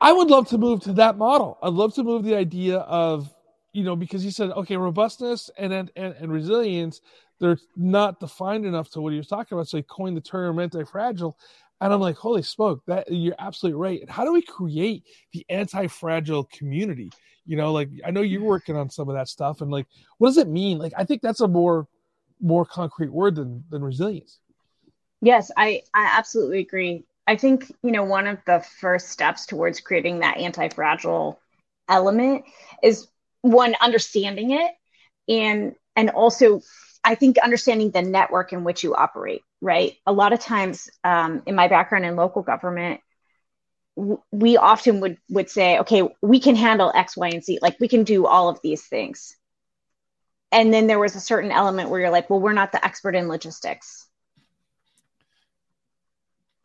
I 0.00 0.12
would 0.12 0.28
love 0.28 0.48
to 0.48 0.58
move 0.58 0.80
to 0.82 0.94
that 0.94 1.18
model. 1.18 1.58
I'd 1.62 1.74
love 1.74 1.94
to 1.94 2.02
move 2.02 2.24
the 2.24 2.34
idea 2.34 2.78
of 2.78 3.30
you 3.72 3.84
know 3.84 3.94
because 3.96 4.22
he 4.22 4.30
said 4.30 4.50
okay 4.50 4.76
robustness 4.76 5.48
and 5.56 5.72
and, 5.72 5.90
and 5.96 6.32
resilience 6.32 7.00
they're 7.40 7.58
not 7.74 8.20
defined 8.20 8.66
enough 8.66 8.90
to 8.90 9.00
what 9.00 9.12
he 9.12 9.18
was 9.18 9.26
talking 9.26 9.56
about. 9.56 9.66
So 9.66 9.78
he 9.78 9.82
coined 9.82 10.16
the 10.16 10.20
term 10.20 10.58
anti-fragile. 10.58 11.36
And 11.80 11.92
I'm 11.92 12.00
like, 12.00 12.16
holy 12.16 12.42
smoke, 12.42 12.82
that 12.86 13.10
you're 13.10 13.34
absolutely 13.38 13.80
right. 13.80 14.00
And 14.02 14.10
how 14.10 14.24
do 14.24 14.32
we 14.32 14.42
create 14.42 15.04
the 15.32 15.46
anti-fragile 15.48 16.44
community? 16.52 17.10
You 17.46 17.56
know, 17.56 17.72
like 17.72 17.88
I 18.04 18.10
know 18.10 18.20
you're 18.20 18.42
working 18.42 18.76
on 18.76 18.90
some 18.90 19.08
of 19.08 19.14
that 19.14 19.28
stuff, 19.28 19.62
and 19.62 19.70
like, 19.70 19.86
what 20.18 20.28
does 20.28 20.36
it 20.36 20.46
mean? 20.46 20.76
Like, 20.78 20.92
I 20.96 21.04
think 21.04 21.22
that's 21.22 21.40
a 21.40 21.48
more 21.48 21.88
more 22.42 22.66
concrete 22.66 23.10
word 23.10 23.34
than 23.36 23.64
than 23.70 23.82
resilience. 23.82 24.40
Yes, 25.22 25.50
I 25.56 25.82
I 25.94 26.04
absolutely 26.18 26.60
agree. 26.60 27.04
I 27.26 27.36
think 27.36 27.72
you 27.82 27.92
know 27.92 28.04
one 28.04 28.26
of 28.26 28.38
the 28.46 28.62
first 28.78 29.08
steps 29.08 29.46
towards 29.46 29.80
creating 29.80 30.20
that 30.20 30.36
anti-fragile 30.36 31.40
element 31.88 32.44
is 32.82 33.08
one 33.42 33.74
understanding 33.80 34.52
it 34.52 34.70
and 35.28 35.74
and 35.96 36.10
also 36.10 36.60
I 37.02 37.14
think 37.14 37.38
understanding 37.38 37.90
the 37.90 38.02
network 38.02 38.52
in 38.52 38.64
which 38.64 38.84
you 38.84 38.94
operate, 38.94 39.42
right? 39.60 39.96
A 40.06 40.12
lot 40.12 40.32
of 40.34 40.40
times, 40.40 40.90
um, 41.02 41.42
in 41.46 41.54
my 41.54 41.68
background 41.68 42.04
in 42.04 42.14
local 42.16 42.42
government, 42.42 43.00
w- 43.96 44.22
we 44.30 44.56
often 44.56 45.00
would 45.00 45.18
would 45.30 45.50
say, 45.50 45.78
okay, 45.78 46.02
we 46.22 46.40
can 46.40 46.56
handle 46.56 46.92
X, 46.94 47.16
Y, 47.16 47.28
and 47.28 47.44
Z, 47.44 47.58
like 47.62 47.78
we 47.80 47.88
can 47.88 48.04
do 48.04 48.26
all 48.26 48.48
of 48.48 48.60
these 48.62 48.86
things. 48.86 49.34
And 50.52 50.72
then 50.74 50.86
there 50.88 50.98
was 50.98 51.14
a 51.14 51.20
certain 51.20 51.52
element 51.52 51.90
where 51.90 52.00
you're 52.00 52.10
like, 52.10 52.28
well, 52.28 52.40
we're 52.40 52.52
not 52.52 52.72
the 52.72 52.84
expert 52.84 53.14
in 53.14 53.28
logistics. 53.28 54.06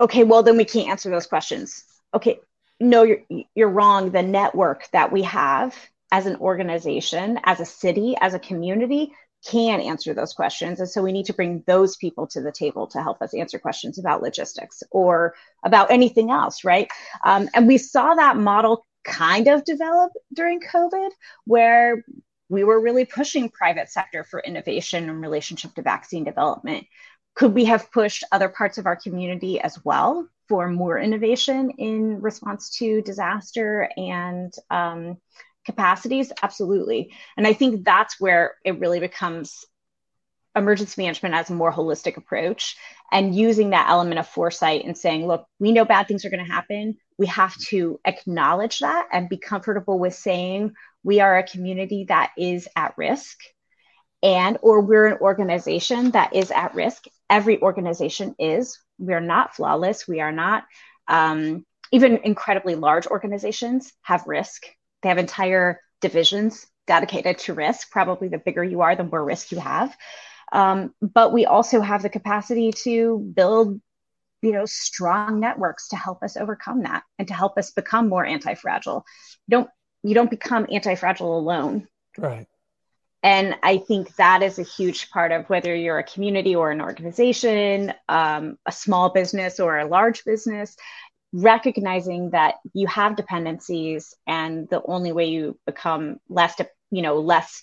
Okay, 0.02 0.24
well 0.24 0.44
then 0.44 0.58
we 0.58 0.66
can't 0.66 0.90
answer 0.90 1.10
those 1.10 1.28
questions. 1.28 1.86
Okay, 2.14 2.40
no, 2.80 3.04
you're 3.04 3.22
you're 3.56 3.70
wrong. 3.70 4.12
The 4.12 4.24
network 4.24 4.90
that 4.92 5.12
we 5.12 5.24
have 5.24 5.76
as 6.12 6.26
an 6.26 6.36
organization, 6.38 7.40
as 7.44 7.60
a 7.60 7.66
city, 7.66 8.16
as 8.20 8.34
a 8.34 8.40
community 8.40 9.14
can 9.46 9.80
answer 9.80 10.14
those 10.14 10.34
questions. 10.34 10.80
And 10.80 10.90
so 10.90 11.02
we 11.02 11.12
need 11.12 11.28
to 11.28 11.34
bring 11.34 11.64
those 11.68 11.96
people 11.98 12.26
to 12.28 12.42
the 12.42 12.52
table 12.52 12.88
to 12.88 13.02
help 13.02 13.22
us 13.22 13.34
answer 13.34 13.60
questions 13.60 14.00
about 14.00 14.24
logistics 14.24 14.82
or 14.92 15.36
about 15.64 15.92
anything 15.92 16.32
else, 16.32 16.64
right? 16.64 16.90
Um, 17.24 17.50
and 17.54 17.68
we 17.68 17.78
saw 17.78 18.16
that 18.16 18.38
model 18.38 18.86
kind 19.04 19.48
of 19.48 19.64
develop 19.64 20.12
during 20.34 20.62
COVID, 20.62 21.10
where 21.46 22.04
we 22.50 22.64
were 22.64 22.82
really 22.82 23.06
pushing 23.06 23.50
private 23.50 23.90
sector 23.90 24.24
for 24.24 24.40
innovation 24.40 25.10
in 25.10 25.22
relationship 25.22 25.76
to 25.76 25.82
vaccine 25.84 26.24
development. 26.24 26.88
Could 27.36 27.54
we 27.54 27.66
have 27.66 27.92
pushed 27.92 28.24
other 28.32 28.50
parts 28.50 28.78
of 28.78 28.86
our 28.86 28.96
community 28.96 29.60
as 29.60 29.84
well 29.84 30.28
for 30.48 30.70
more 30.70 30.98
innovation 30.98 31.72
in 31.72 32.22
response 32.22 32.78
to 32.78 33.02
disaster 33.02 33.90
and 33.98 34.54
um, 34.70 35.18
capacities 35.66 36.32
absolutely. 36.42 37.12
And 37.38 37.46
i 37.48 37.54
think 37.54 37.84
that's 37.84 38.20
where 38.20 38.56
it 38.64 38.80
really 38.80 39.00
becomes 39.00 39.66
emergency 40.56 41.02
management 41.02 41.36
as 41.36 41.50
a 41.50 41.54
more 41.54 41.72
holistic 41.72 42.18
approach 42.18 42.78
and 43.12 43.36
using 43.36 43.72
that 43.72 43.90
element 43.90 44.20
of 44.20 44.28
foresight 44.28 44.86
and 44.86 44.98
saying 44.98 45.28
look 45.28 45.46
we 45.60 45.72
know 45.72 45.86
bad 45.86 46.08
things 46.08 46.24
are 46.26 46.30
going 46.30 46.46
to 46.46 46.52
happen. 46.52 46.96
We 47.18 47.28
have 47.28 47.56
to 47.68 48.00
acknowledge 48.06 48.80
that 48.80 49.08
and 49.12 49.30
be 49.30 49.38
comfortable 49.38 50.00
with 50.00 50.14
saying 50.14 50.74
we 51.04 51.20
are 51.20 51.38
a 51.38 51.48
community 51.48 52.06
that 52.08 52.32
is 52.38 52.68
at 52.76 52.98
risk 52.98 53.38
and 54.24 54.58
or 54.62 54.82
we're 54.82 55.08
an 55.08 55.20
organization 55.20 56.12
that 56.12 56.36
is 56.36 56.52
at 56.52 56.74
risk. 56.74 57.06
Every 57.30 57.62
organization 57.62 58.36
is. 58.40 58.80
We 58.98 59.14
are 59.14 59.22
not 59.22 59.56
flawless. 59.56 60.08
We 60.08 60.22
are 60.22 60.32
not 60.32 60.64
um, 61.08 61.66
even 61.92 62.18
incredibly 62.24 62.76
large 62.76 63.08
organizations 63.08 63.92
have 64.02 64.26
risk 64.26 64.66
they 65.02 65.10
have 65.10 65.18
entire 65.18 65.80
divisions 66.02 66.66
dedicated 66.88 67.40
to 67.40 67.54
risk. 67.54 67.92
Probably 67.92 68.28
the 68.28 68.38
bigger 68.38 68.64
you 68.64 68.82
are, 68.82 68.96
the 68.96 69.04
more 69.04 69.24
risk 69.24 69.52
you 69.52 69.60
have. 69.60 69.96
Um, 70.52 70.94
but 71.02 71.34
we 71.34 71.46
also 71.46 71.82
have 71.82 72.04
the 72.04 72.10
capacity 72.10 72.72
to 72.84 73.18
build, 73.36 73.82
you 74.42 74.52
know, 74.52 74.66
strong 74.66 75.40
networks 75.40 75.90
to 75.90 75.96
help 75.96 76.22
us 76.22 76.38
overcome 76.38 76.84
that 76.84 77.04
and 77.18 77.28
to 77.28 77.34
help 77.34 77.58
us 77.58 77.72
become 77.72 78.10
more 78.10 78.26
anti-fragile. 78.26 79.04
You 79.48 79.52
don't 79.52 79.70
you 80.04 80.14
don't 80.14 80.30
become 80.30 80.68
anti-fragile 80.72 81.40
alone. 81.40 81.88
Right. 82.18 82.48
And 83.24 83.56
I 83.64 83.80
think 83.80 84.16
that 84.18 84.44
is 84.44 84.60
a 84.60 84.64
huge 84.64 85.10
part 85.10 85.32
of 85.32 85.50
whether 85.50 85.74
you're 85.74 85.98
a 85.98 86.04
community 86.04 86.56
or 86.56 86.70
an 86.70 86.80
organization, 86.80 87.92
um, 88.08 88.60
a 88.68 88.72
small 88.72 89.10
business 89.10 89.60
or 89.60 89.80
a 89.80 89.88
large 89.88 90.24
business 90.26 90.78
recognizing 91.36 92.30
that 92.30 92.56
you 92.74 92.88
have 92.88 93.18
dependencies 93.18 94.14
and 94.26 94.70
the 94.70 94.82
only 94.86 95.12
way 95.12 95.26
you 95.26 95.60
become 95.66 96.18
less 96.30 96.56
you 96.92 97.02
know 97.02 97.20
less 97.20 97.62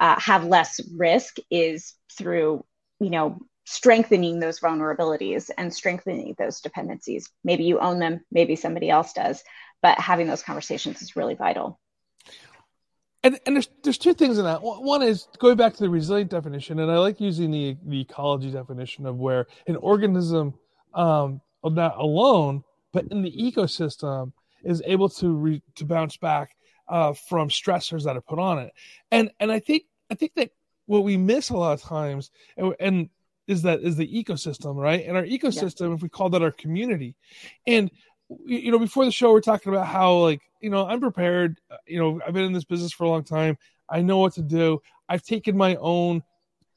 uh, 0.00 0.18
have 0.18 0.44
less 0.44 0.80
risk 0.96 1.36
is 1.48 1.94
through 2.18 2.64
you 2.98 3.10
know 3.10 3.38
strengthening 3.64 4.40
those 4.40 4.58
vulnerabilities 4.58 5.50
and 5.56 5.72
strengthening 5.72 6.34
those 6.36 6.60
dependencies 6.60 7.30
maybe 7.44 7.62
you 7.62 7.78
own 7.78 8.00
them 8.00 8.20
maybe 8.32 8.56
somebody 8.56 8.90
else 8.90 9.12
does 9.12 9.44
but 9.82 9.98
having 10.00 10.26
those 10.26 10.42
conversations 10.42 11.00
is 11.00 11.14
really 11.14 11.34
vital 11.34 11.78
and, 13.22 13.38
and 13.46 13.56
there's 13.56 13.68
there's 13.82 13.98
two 13.98 14.14
things 14.14 14.38
in 14.38 14.44
that. 14.44 14.60
One 14.62 15.02
is 15.02 15.26
going 15.40 15.56
back 15.56 15.74
to 15.74 15.80
the 15.80 15.90
resilient 15.90 16.30
definition, 16.30 16.78
and 16.78 16.92
I 16.92 16.98
like 16.98 17.20
using 17.20 17.50
the 17.50 17.76
the 17.84 18.00
ecology 18.00 18.52
definition 18.52 19.04
of 19.04 19.16
where 19.16 19.48
an 19.66 19.74
organism, 19.74 20.54
um, 20.94 21.40
not 21.64 21.96
alone, 21.98 22.62
but 22.96 23.12
in 23.12 23.20
the 23.20 23.30
ecosystem 23.30 24.32
is 24.64 24.82
able 24.86 25.10
to 25.10 25.28
re, 25.28 25.62
to 25.74 25.84
bounce 25.84 26.16
back 26.16 26.56
uh, 26.88 27.12
from 27.12 27.50
stressors 27.50 28.04
that 28.04 28.16
are 28.16 28.22
put 28.22 28.38
on 28.38 28.58
it. 28.58 28.72
And 29.10 29.30
and 29.38 29.52
I 29.52 29.58
think 29.58 29.82
I 30.10 30.14
think 30.14 30.32
that 30.36 30.52
what 30.86 31.04
we 31.04 31.18
miss 31.18 31.50
a 31.50 31.56
lot 31.58 31.74
of 31.74 31.82
times 31.82 32.30
and, 32.56 32.74
and 32.80 33.10
is 33.46 33.60
that 33.62 33.80
is 33.80 33.96
the 33.96 34.08
ecosystem, 34.08 34.76
right? 34.76 35.04
And 35.06 35.14
our 35.14 35.24
ecosystem, 35.24 35.88
yeah. 35.88 35.94
if 35.94 36.02
we 36.02 36.08
call 36.08 36.30
that 36.30 36.42
our 36.42 36.50
community, 36.50 37.16
and 37.66 37.90
you 38.46 38.72
know, 38.72 38.78
before 38.78 39.04
the 39.04 39.12
show, 39.12 39.30
we're 39.30 39.42
talking 39.42 39.74
about 39.74 39.86
how 39.86 40.14
like 40.14 40.40
you 40.62 40.70
know 40.70 40.86
I'm 40.86 41.00
prepared. 41.00 41.60
Uh, 41.70 41.76
you 41.86 41.98
know, 41.98 42.18
I've 42.26 42.32
been 42.32 42.44
in 42.44 42.54
this 42.54 42.64
business 42.64 42.94
for 42.94 43.04
a 43.04 43.10
long 43.10 43.24
time. 43.24 43.58
I 43.90 44.00
know 44.00 44.18
what 44.18 44.32
to 44.34 44.42
do. 44.42 44.80
I've 45.06 45.22
taken 45.22 45.54
my 45.54 45.76
own 45.76 46.22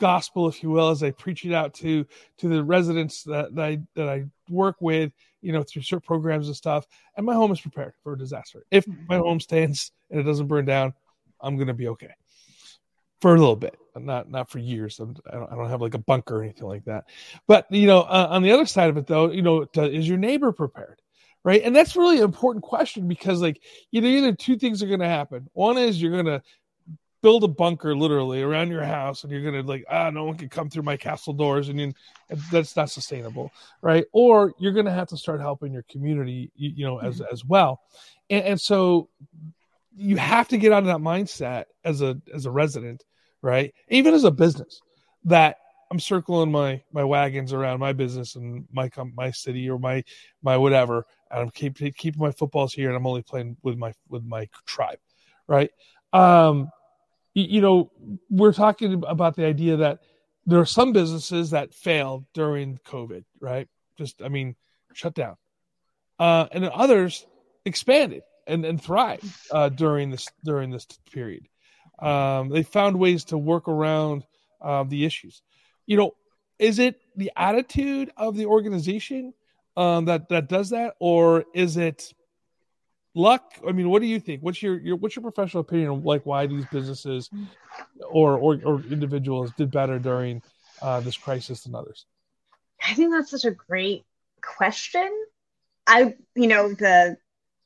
gospel, 0.02 0.50
if 0.50 0.64
you 0.64 0.70
will, 0.70 0.90
as 0.90 1.02
I 1.02 1.12
preach 1.12 1.46
it 1.46 1.54
out 1.54 1.74
to 1.76 2.06
to 2.40 2.50
the 2.50 2.62
residents 2.62 3.24
that, 3.24 3.56
that 3.56 3.66
I 3.66 3.80
that 3.96 4.10
I 4.10 4.26
work 4.50 4.78
with, 4.80 5.12
you 5.42 5.52
know, 5.52 5.64
through 5.64 5.84
certain 5.84 6.06
programs 6.06 6.48
and 6.48 6.56
stuff. 6.56 6.86
And 7.16 7.26
my 7.26 7.34
home 7.34 7.52
is 7.52 7.62
prepared 7.62 7.94
for 8.04 8.14
a 8.14 8.18
disaster. 8.18 8.64
If 8.72 8.86
my 9.08 9.18
home 9.18 9.40
stands 9.40 9.92
and 10.10 10.20
it 10.20 10.24
doesn't 10.24 10.48
burn 10.48 10.66
down, 10.66 10.94
I'm 11.42 11.58
gonna 11.58 11.74
be 11.74 11.88
okay 11.90 12.14
for 13.22 13.36
a 13.36 13.40
little 13.40 13.56
bit, 13.56 13.78
not 13.96 14.30
not 14.30 14.50
for 14.50 14.60
years. 14.60 15.00
I'm, 15.00 15.16
I 15.30 15.36
don't, 15.36 15.52
I 15.52 15.56
don't 15.56 15.70
have 15.70 15.82
like 15.82 15.94
a 15.94 16.00
bunker 16.00 16.38
or 16.38 16.44
anything 16.44 16.68
like 16.68 16.86
that. 16.86 17.06
But 17.48 17.66
you 17.70 17.88
know, 17.88 18.02
uh, 18.02 18.28
on 18.30 18.44
the 18.44 18.52
other 18.52 18.66
side 18.66 18.90
of 18.90 18.98
it, 18.98 19.08
though, 19.08 19.32
you 19.32 19.42
know, 19.42 19.66
is 19.76 20.08
your 20.08 20.18
neighbor 20.18 20.52
prepared? 20.52 21.02
Right, 21.46 21.64
and 21.64 21.74
that's 21.74 21.96
really 21.96 22.18
an 22.18 22.26
important 22.26 22.66
question 22.66 23.08
because, 23.08 23.42
like, 23.42 23.64
you 23.92 24.02
know, 24.02 24.10
either 24.10 24.34
two 24.34 24.58
things 24.58 24.84
are 24.84 24.88
going 24.88 25.00
to 25.00 25.08
happen. 25.08 25.48
One 25.54 25.78
is 25.78 26.02
you're 26.02 26.12
going 26.12 26.26
to 26.26 26.44
build 27.22 27.44
a 27.44 27.48
bunker 27.48 27.96
literally 27.96 28.42
around 28.42 28.70
your 28.70 28.84
house 28.84 29.24
and 29.24 29.32
you're 29.32 29.42
gonna 29.42 29.62
like 29.64 29.86
ah 29.90 30.10
no 30.10 30.24
one 30.24 30.38
can 30.38 30.50
come 30.50 30.70
through 30.70 30.84
my 30.84 30.98
castle 30.98 31.34
doors 31.34 31.70
and, 31.70 31.80
you, 31.80 31.94
that's 32.52 32.76
not 32.76 32.90
sustainable 32.90 33.52
right? 33.82 34.06
Or 34.12 34.54
you're 34.60 34.74
gonna 34.74 34.94
have 34.94 35.08
to 35.10 35.18
start 35.18 35.42
helping 35.42 35.74
your 35.74 35.84
community 35.84 36.52
you, 36.56 36.72
you 36.78 36.86
know 36.86 37.00
as 37.00 37.16
mm-hmm. 37.16 37.34
as 37.34 37.46
well. 37.46 37.82
And, 38.30 38.46
and, 38.46 38.62
so 38.62 39.10
you 39.96 40.18
have 40.18 40.48
to 40.50 40.58
get 40.58 40.72
out 40.72 40.84
of 40.84 40.88
that 40.88 40.98
mindset 40.98 41.66
as 41.84 42.02
a 42.02 42.20
as 42.34 42.46
a 42.46 42.52
resident 42.52 43.04
right? 43.42 43.74
Even 43.90 44.14
as 44.14 44.26
a 44.26 44.32
business 44.32 44.82
that 45.26 45.58
i'm 45.92 46.00
circling 46.00 46.52
my 46.52 46.82
my 46.94 47.04
wagons 47.04 47.52
around 47.52 47.80
my 47.80 47.92
business 47.92 48.36
and 48.36 48.66
my 48.72 48.90
my 49.16 49.32
city 49.32 49.70
or 49.70 49.78
my 49.78 50.02
my 50.42 50.56
whatever 50.56 51.06
and 51.30 51.42
i'm 51.42 51.50
keep, 51.50 51.76
keeping 51.76 52.22
my 52.22 52.32
footballs 52.32 52.74
here 52.74 52.88
and 52.88 52.96
i'm 52.96 53.06
only 53.06 53.22
playing 53.22 53.58
with 53.64 53.78
my 53.78 53.92
with 54.08 54.24
my 54.24 54.48
tribe 54.66 55.00
right? 55.50 55.72
Um 56.14 56.70
you 57.42 57.62
know, 57.62 57.92
we're 58.30 58.54
talking 58.54 59.04
about 59.08 59.36
the 59.36 59.46
idea 59.46 59.78
that 59.78 60.00
there 60.46 60.60
are 60.60 60.66
some 60.66 60.94
businesses 60.94 61.52
that 61.52 61.74
failed 61.74 62.26
during 62.34 62.80
COVID, 62.86 63.24
right? 63.40 63.68
Just, 63.98 64.22
I 64.22 64.30
mean, 64.30 64.56
shut 64.94 65.14
down. 65.14 65.36
Uh, 66.18 66.48
and 66.52 66.66
others 66.66 67.26
expanded 67.66 68.24
and, 68.48 68.66
and 68.66 68.82
thrived 68.82 69.26
uh, 69.52 69.70
during 69.70 70.10
this 70.10 70.28
during 70.44 70.72
this 70.72 70.86
period. 71.12 71.48
Um, 72.00 72.50
they 72.50 72.64
found 72.64 72.98
ways 72.98 73.26
to 73.26 73.38
work 73.38 73.68
around 73.68 74.26
uh, 74.62 74.84
the 74.84 75.06
issues. 75.06 75.42
You 75.86 75.98
know, 75.98 76.12
is 76.58 76.80
it 76.80 77.00
the 77.16 77.32
attitude 77.36 78.12
of 78.18 78.36
the 78.36 78.48
organization 78.48 79.34
um, 79.78 80.06
that 80.06 80.30
that 80.30 80.50
does 80.50 80.72
that, 80.72 80.96
or 81.00 81.46
is 81.54 81.78
it 81.78 82.12
luck 83.20 83.44
i 83.68 83.72
mean 83.72 83.90
what 83.90 84.02
do 84.02 84.08
you 84.08 84.20
think? 84.20 84.42
What's 84.42 84.62
your, 84.64 84.80
your 84.80 84.96
what's 84.96 85.16
your 85.16 85.24
professional 85.24 85.62
opinion 85.62 85.90
of 85.90 86.06
like 86.06 86.26
why 86.26 86.48
these 86.48 86.66
businesses 86.66 87.30
or 88.10 88.38
or, 88.38 88.60
or 88.64 88.82
individuals 88.90 89.52
did 89.58 89.72
better 89.72 90.00
during 90.00 90.42
uh, 90.82 91.02
this 91.02 91.18
crisis 91.18 91.64
than 91.64 91.76
others? 91.76 92.06
I 92.86 92.94
think 92.94 93.12
that's 93.12 93.32
such 93.32 93.46
a 93.46 93.52
great 93.52 94.06
question. 94.42 95.10
I 95.86 96.16
you 96.36 96.48
know 96.48 96.70
the 96.74 97.18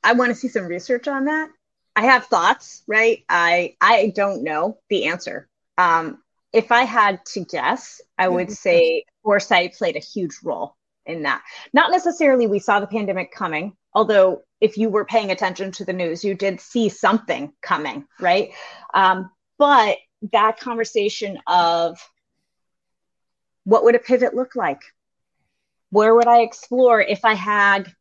i 0.02 0.12
want 0.12 0.30
to 0.30 0.34
see 0.34 0.48
some 0.48 0.66
research 0.66 1.06
on 1.08 1.26
that. 1.26 1.50
I 1.94 2.02
have 2.06 2.26
thoughts 2.26 2.82
right? 2.86 3.24
I 3.28 3.76
i 3.80 4.12
don't 4.14 4.42
know 4.42 4.78
the 4.88 5.06
answer. 5.06 5.48
Um 5.78 6.22
if 6.52 6.72
i 6.72 6.82
had 6.82 7.24
to 7.26 7.44
guess 7.44 8.00
i 8.18 8.28
would 8.28 8.50
say 8.64 9.04
foresight 9.22 9.74
played 9.74 9.96
a 9.96 10.00
huge 10.00 10.38
role 10.42 10.76
in 11.06 11.22
that. 11.22 11.42
Not 11.72 11.90
necessarily 11.90 12.46
we 12.46 12.58
saw 12.58 12.80
the 12.80 12.86
pandemic 12.86 13.30
coming 13.30 13.76
although 13.94 14.42
if 14.60 14.76
you 14.76 14.88
were 14.88 15.04
paying 15.04 15.30
attention 15.30 15.72
to 15.72 15.84
the 15.84 15.92
news, 15.92 16.24
you 16.24 16.34
did 16.34 16.60
see 16.60 16.88
something 16.88 17.52
coming, 17.62 18.06
right? 18.20 18.50
Um, 18.92 19.30
but 19.58 19.98
that 20.32 20.58
conversation 20.58 21.38
of 21.46 21.98
what 23.64 23.84
would 23.84 23.94
a 23.94 23.98
pivot 23.98 24.34
look 24.34 24.56
like? 24.56 24.80
Where 25.90 26.14
would 26.14 26.26
I 26.26 26.40
explore 26.40 27.00
if 27.00 27.24
I 27.24 27.34
had 27.34 27.92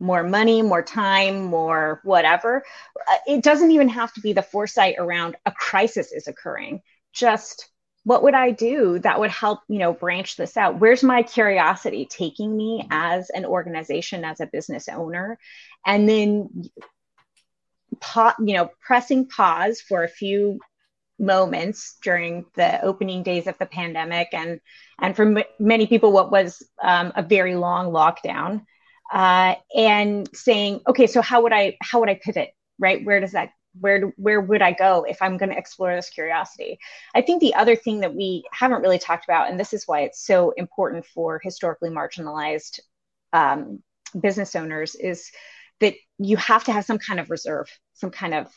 more 0.00 0.22
money, 0.22 0.62
more 0.62 0.82
time, 0.82 1.44
more 1.44 2.00
whatever? 2.04 2.64
Uh, 3.10 3.16
it 3.26 3.42
doesn't 3.42 3.70
even 3.70 3.88
have 3.88 4.12
to 4.14 4.20
be 4.20 4.32
the 4.32 4.42
foresight 4.42 4.96
around 4.98 5.36
a 5.46 5.52
crisis 5.52 6.12
is 6.12 6.26
occurring. 6.26 6.80
Just 7.12 7.68
what 8.04 8.22
would 8.22 8.34
I 8.34 8.50
do 8.50 8.98
that 9.00 9.18
would 9.18 9.30
help, 9.30 9.60
you 9.68 9.78
know, 9.78 9.92
branch 9.92 10.36
this 10.36 10.56
out? 10.56 10.78
Where's 10.78 11.02
my 11.02 11.22
curiosity 11.22 12.06
taking 12.06 12.54
me 12.54 12.86
as 12.90 13.30
an 13.30 13.46
organization, 13.46 14.24
as 14.24 14.40
a 14.40 14.46
business 14.46 14.88
owner? 14.88 15.38
And 15.86 16.08
then, 16.08 16.70
you 18.38 18.54
know, 18.54 18.70
pressing 18.82 19.26
pause 19.26 19.80
for 19.80 20.04
a 20.04 20.08
few 20.08 20.60
moments 21.18 21.96
during 22.02 22.44
the 22.54 22.82
opening 22.82 23.22
days 23.22 23.46
of 23.46 23.56
the 23.58 23.66
pandemic 23.66 24.28
and 24.32 24.60
and 25.00 25.14
for 25.14 25.22
m- 25.22 25.44
many 25.60 25.86
people 25.86 26.12
what 26.12 26.30
was 26.30 26.62
um, 26.82 27.12
a 27.14 27.22
very 27.22 27.54
long 27.54 27.92
lockdown 27.92 28.62
uh, 29.12 29.54
and 29.76 30.28
saying 30.34 30.80
okay 30.88 31.06
so 31.06 31.22
how 31.22 31.42
would 31.42 31.52
i 31.52 31.76
how 31.80 32.00
would 32.00 32.08
i 32.08 32.18
pivot 32.20 32.50
right 32.80 33.04
where 33.04 33.20
does 33.20 33.32
that 33.32 33.50
where 33.80 34.00
where 34.16 34.40
would 34.40 34.62
I 34.62 34.72
go 34.72 35.04
if 35.08 35.20
I'm 35.20 35.36
going 35.36 35.50
to 35.50 35.58
explore 35.58 35.94
this 35.94 36.10
curiosity? 36.10 36.78
I 37.14 37.22
think 37.22 37.40
the 37.40 37.54
other 37.54 37.76
thing 37.76 38.00
that 38.00 38.14
we 38.14 38.44
haven't 38.52 38.82
really 38.82 38.98
talked 38.98 39.24
about, 39.24 39.50
and 39.50 39.58
this 39.58 39.72
is 39.72 39.86
why 39.86 40.00
it's 40.00 40.24
so 40.24 40.52
important 40.56 41.06
for 41.06 41.40
historically 41.42 41.90
marginalized 41.90 42.80
um, 43.32 43.82
business 44.18 44.54
owners, 44.54 44.94
is 44.94 45.30
that 45.80 45.94
you 46.18 46.36
have 46.36 46.64
to 46.64 46.72
have 46.72 46.84
some 46.84 46.98
kind 46.98 47.18
of 47.18 47.30
reserve, 47.30 47.68
some 47.94 48.10
kind 48.10 48.34
of 48.34 48.48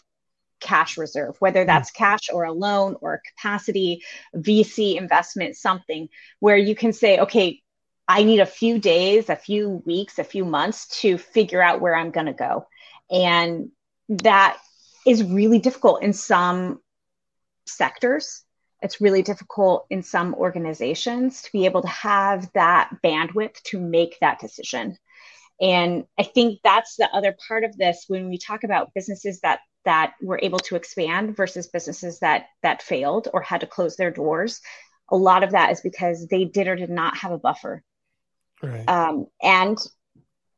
cash 0.59 0.97
reserve, 0.97 1.35
whether 1.39 1.61
hmm. 1.61 1.67
that's 1.67 1.91
cash 1.91 2.29
or 2.31 2.43
a 2.43 2.51
loan 2.51 2.95
or 3.01 3.15
a 3.15 3.21
capacity, 3.21 4.03
VC 4.35 4.97
investment, 4.97 5.55
something 5.55 6.09
where 6.39 6.57
you 6.57 6.75
can 6.75 6.93
say, 6.93 7.19
okay, 7.19 7.61
I 8.07 8.23
need 8.23 8.39
a 8.39 8.45
few 8.45 8.79
days, 8.79 9.29
a 9.29 9.35
few 9.35 9.81
weeks, 9.85 10.17
a 10.17 10.23
few 10.23 10.45
months 10.45 11.01
to 11.01 11.17
figure 11.17 11.61
out 11.61 11.81
where 11.81 11.95
I'm 11.95 12.11
going 12.11 12.27
to 12.27 12.33
go. 12.33 12.65
And 13.11 13.69
that 14.09 14.57
is 15.07 15.23
really 15.23 15.59
difficult 15.59 16.03
in 16.03 16.13
some 16.13 16.79
sectors. 17.65 18.43
It's 18.81 19.01
really 19.01 19.23
difficult 19.23 19.87
in 19.89 20.03
some 20.03 20.35
organizations 20.35 21.41
to 21.43 21.51
be 21.51 21.65
able 21.65 21.81
to 21.81 21.87
have 21.87 22.51
that 22.53 22.91
bandwidth 23.03 23.61
to 23.63 23.79
make 23.79 24.17
that 24.19 24.39
decision. 24.39 24.97
And 25.59 26.05
I 26.19 26.23
think 26.23 26.59
that's 26.63 26.97
the 26.97 27.09
other 27.11 27.35
part 27.47 27.63
of 27.63 27.75
this 27.77 28.05
when 28.07 28.29
we 28.29 28.37
talk 28.37 28.63
about 28.63 28.93
businesses 28.93 29.39
that 29.39 29.61
that 29.85 30.13
were 30.21 30.39
able 30.43 30.59
to 30.59 30.75
expand 30.75 31.37
versus 31.37 31.67
businesses 31.67 32.19
that 32.19 32.47
that 32.61 32.81
failed 32.81 33.29
or 33.33 33.41
had 33.41 33.61
to 33.61 33.67
close 33.67 33.95
their 33.95 34.11
doors. 34.11 34.61
A 35.09 35.15
lot 35.15 35.43
of 35.43 35.51
that 35.51 35.71
is 35.71 35.81
because 35.81 36.27
they 36.27 36.43
did 36.43 36.67
or 36.67 36.75
did 36.75 36.89
not 36.89 37.17
have 37.17 37.31
a 37.31 37.39
buffer. 37.39 37.81
Right. 38.61 38.87
Um, 38.87 39.27
and 39.41 39.77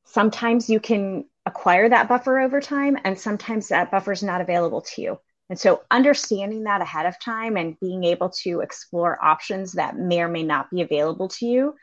sometimes 0.05 0.69
you 0.69 0.79
can 0.79 1.28
acquire 1.49 1.89
that 1.89 2.07
buffer 2.07 2.39
over 2.39 2.61
time 2.61 2.97
and 3.03 3.19
sometimes 3.19 3.67
that 3.67 3.91
buffer 3.91 4.11
is 4.11 4.23
not 4.23 4.41
available 4.41 4.81
to 4.81 5.01
you. 5.01 5.19
And 5.49 5.59
so 5.59 5.81
understanding 5.89 6.63
that 6.63 6.81
ahead 6.81 7.07
of 7.07 7.19
time 7.19 7.57
and 7.57 7.79
being 7.79 8.03
able 8.03 8.29
to 8.43 8.61
explore 8.61 9.23
options 9.23 9.73
that 9.73 9.97
may 9.97 10.21
or 10.21 10.27
may 10.27 10.43
not 10.43 10.69
be 10.69 10.81
available 10.81 11.27
to 11.29 11.45
you 11.45 11.75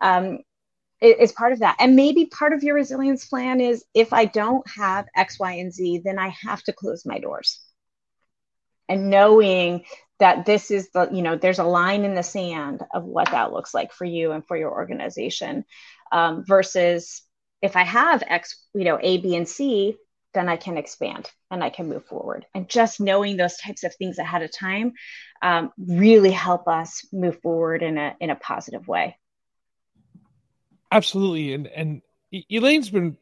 um, 0.00 0.38
is 1.00 1.32
part 1.32 1.52
of 1.52 1.60
that. 1.60 1.76
And 1.78 1.96
maybe 1.96 2.26
part 2.26 2.52
of 2.52 2.62
your 2.62 2.74
resilience 2.74 3.26
plan 3.26 3.60
is 3.60 3.84
if 3.94 4.12
i 4.12 4.24
don't 4.24 4.66
have 4.68 5.06
x 5.16 5.38
y 5.38 5.52
and 5.52 5.72
z 5.72 6.02
then 6.04 6.18
i 6.18 6.34
have 6.42 6.62
to 6.64 6.72
close 6.72 7.06
my 7.06 7.18
doors. 7.18 7.60
And 8.90 9.10
knowing 9.10 9.84
that 10.18 10.44
this 10.44 10.70
is 10.70 10.90
the 10.90 11.08
you 11.12 11.22
know 11.22 11.36
there's 11.36 11.60
a 11.60 11.64
line 11.64 12.04
in 12.04 12.14
the 12.14 12.22
sand 12.22 12.82
of 12.92 13.04
what 13.04 13.30
that 13.30 13.52
looks 13.52 13.72
like 13.72 13.92
for 13.92 14.04
you 14.04 14.32
and 14.32 14.46
for 14.46 14.56
your 14.56 14.72
organization 14.72 15.64
um, 16.12 16.44
versus 16.44 17.22
if 17.62 17.76
I 17.76 17.82
have 17.82 18.22
X, 18.26 18.64
you 18.74 18.84
know, 18.84 18.98
A, 19.00 19.18
B, 19.18 19.36
and 19.36 19.48
C, 19.48 19.96
then 20.34 20.48
I 20.48 20.56
can 20.56 20.76
expand 20.76 21.30
and 21.50 21.64
I 21.64 21.70
can 21.70 21.88
move 21.88 22.04
forward. 22.04 22.46
And 22.54 22.68
just 22.68 23.00
knowing 23.00 23.36
those 23.36 23.56
types 23.56 23.84
of 23.84 23.94
things 23.94 24.18
ahead 24.18 24.42
of 24.42 24.52
time 24.52 24.92
um, 25.42 25.72
really 25.78 26.30
help 26.30 26.68
us 26.68 27.04
move 27.12 27.40
forward 27.40 27.82
in 27.82 27.98
a 27.98 28.14
in 28.20 28.30
a 28.30 28.36
positive 28.36 28.86
way. 28.86 29.16
Absolutely, 30.90 31.52
and 31.54 31.66
and 31.66 32.02
Elaine's 32.50 32.90
been 32.90 33.16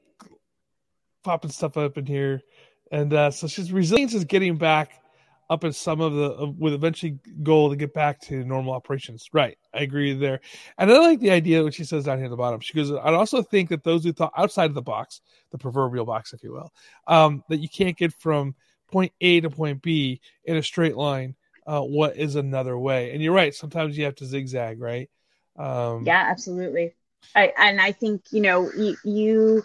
popping 1.24 1.50
stuff 1.50 1.76
up 1.76 1.96
in 1.98 2.06
here, 2.06 2.42
and 2.90 3.12
uh, 3.12 3.30
so 3.30 3.46
she's 3.46 3.72
resilience 3.72 4.14
is 4.14 4.24
getting 4.24 4.56
back 4.56 5.00
up 5.48 5.64
in 5.64 5.72
some 5.72 6.00
of 6.00 6.14
the 6.14 6.54
with 6.58 6.74
eventually 6.74 7.18
goal 7.42 7.70
to 7.70 7.76
get 7.76 7.94
back 7.94 8.20
to 8.20 8.44
normal 8.44 8.74
operations. 8.74 9.28
Right, 9.32 9.56
I 9.72 9.80
agree 9.80 10.12
there, 10.14 10.40
and 10.78 10.90
I 10.90 10.98
like 10.98 11.20
the 11.20 11.30
idea 11.30 11.62
what 11.62 11.74
she 11.74 11.84
says 11.84 12.04
down 12.04 12.18
here 12.18 12.26
at 12.26 12.30
the 12.30 12.36
bottom. 12.36 12.60
She 12.60 12.74
goes, 12.74 12.90
"I'd 12.90 13.14
also 13.14 13.42
think 13.42 13.68
that 13.70 13.84
those 13.84 14.04
who 14.04 14.12
thought 14.12 14.32
outside 14.36 14.70
of 14.70 14.74
the 14.74 14.82
box, 14.82 15.20
the 15.50 15.58
proverbial 15.58 16.04
box, 16.04 16.32
if 16.32 16.42
you 16.42 16.52
will, 16.52 16.72
um, 17.06 17.44
that 17.48 17.58
you 17.58 17.68
can't 17.68 17.96
get 17.96 18.12
from 18.12 18.54
point 18.88 19.12
A 19.20 19.40
to 19.40 19.50
point 19.50 19.82
B 19.82 20.20
in 20.44 20.56
a 20.56 20.62
straight 20.62 20.96
line. 20.96 21.34
Uh, 21.66 21.80
what 21.80 22.16
is 22.16 22.36
another 22.36 22.78
way? 22.78 23.12
And 23.12 23.22
you're 23.22 23.32
right. 23.32 23.54
Sometimes 23.54 23.98
you 23.98 24.04
have 24.04 24.14
to 24.16 24.26
zigzag, 24.26 24.80
right? 24.80 25.10
Um, 25.56 26.04
yeah, 26.06 26.26
absolutely. 26.28 26.94
I, 27.34 27.52
and 27.58 27.80
I 27.80 27.92
think 27.92 28.22
you 28.30 28.40
know 28.40 28.70
you 28.72 28.96
you, 29.04 29.64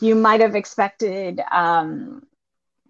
you 0.00 0.14
might 0.14 0.40
have 0.40 0.54
expected. 0.54 1.40
Um, 1.50 2.26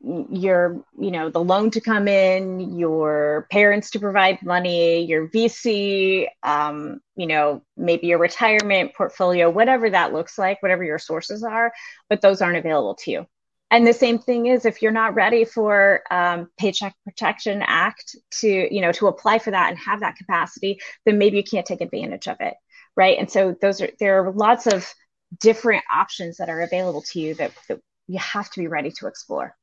your 0.00 0.84
you 0.98 1.10
know 1.10 1.28
the 1.28 1.42
loan 1.42 1.70
to 1.70 1.80
come 1.80 2.06
in 2.06 2.78
your 2.78 3.46
parents 3.50 3.90
to 3.90 3.98
provide 3.98 4.40
money 4.42 5.04
your 5.04 5.28
vc 5.28 6.26
um, 6.44 7.00
you 7.16 7.26
know 7.26 7.62
maybe 7.76 8.06
your 8.06 8.18
retirement 8.18 8.94
portfolio 8.94 9.50
whatever 9.50 9.90
that 9.90 10.12
looks 10.12 10.38
like 10.38 10.62
whatever 10.62 10.84
your 10.84 10.98
sources 10.98 11.42
are 11.42 11.72
but 12.08 12.20
those 12.20 12.40
aren't 12.40 12.58
available 12.58 12.94
to 12.94 13.10
you. 13.10 13.26
And 13.70 13.86
the 13.86 13.92
same 13.92 14.18
thing 14.18 14.46
is 14.46 14.64
if 14.64 14.80
you're 14.80 14.92
not 14.92 15.14
ready 15.14 15.44
for 15.44 16.02
um, 16.10 16.48
paycheck 16.58 16.94
protection 17.04 17.62
act 17.66 18.16
to 18.40 18.74
you 18.74 18.80
know 18.80 18.92
to 18.92 19.08
apply 19.08 19.40
for 19.40 19.50
that 19.50 19.70
and 19.70 19.78
have 19.78 20.00
that 20.00 20.16
capacity 20.16 20.78
then 21.04 21.18
maybe 21.18 21.36
you 21.36 21.44
can't 21.44 21.66
take 21.66 21.80
advantage 21.80 22.28
of 22.28 22.36
it 22.40 22.54
right? 22.98 23.16
And 23.16 23.30
so 23.30 23.56
those 23.62 23.80
are 23.80 23.90
there 24.00 24.22
are 24.22 24.32
lots 24.32 24.66
of 24.66 24.92
different 25.40 25.84
options 25.94 26.36
that 26.38 26.48
are 26.48 26.62
available 26.62 27.02
to 27.12 27.20
you 27.20 27.34
that, 27.34 27.52
that 27.68 27.78
you 28.08 28.18
have 28.18 28.50
to 28.50 28.60
be 28.60 28.66
ready 28.66 28.90
to 28.90 29.06
explore 29.06 29.54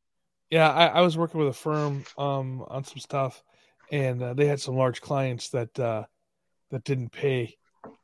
yeah, 0.49 0.69
I, 0.69 0.87
I 0.87 1.01
was 1.01 1.17
working 1.17 1.39
with 1.39 1.49
a 1.49 1.53
firm 1.53 2.03
um, 2.17 2.63
on 2.67 2.83
some 2.83 2.99
stuff, 2.99 3.43
and 3.91 4.21
uh, 4.21 4.33
they 4.33 4.45
had 4.45 4.59
some 4.59 4.75
large 4.75 5.01
clients 5.01 5.49
that 5.49 5.77
uh, 5.79 6.03
that 6.71 6.83
didn't 6.83 7.11
pay 7.11 7.57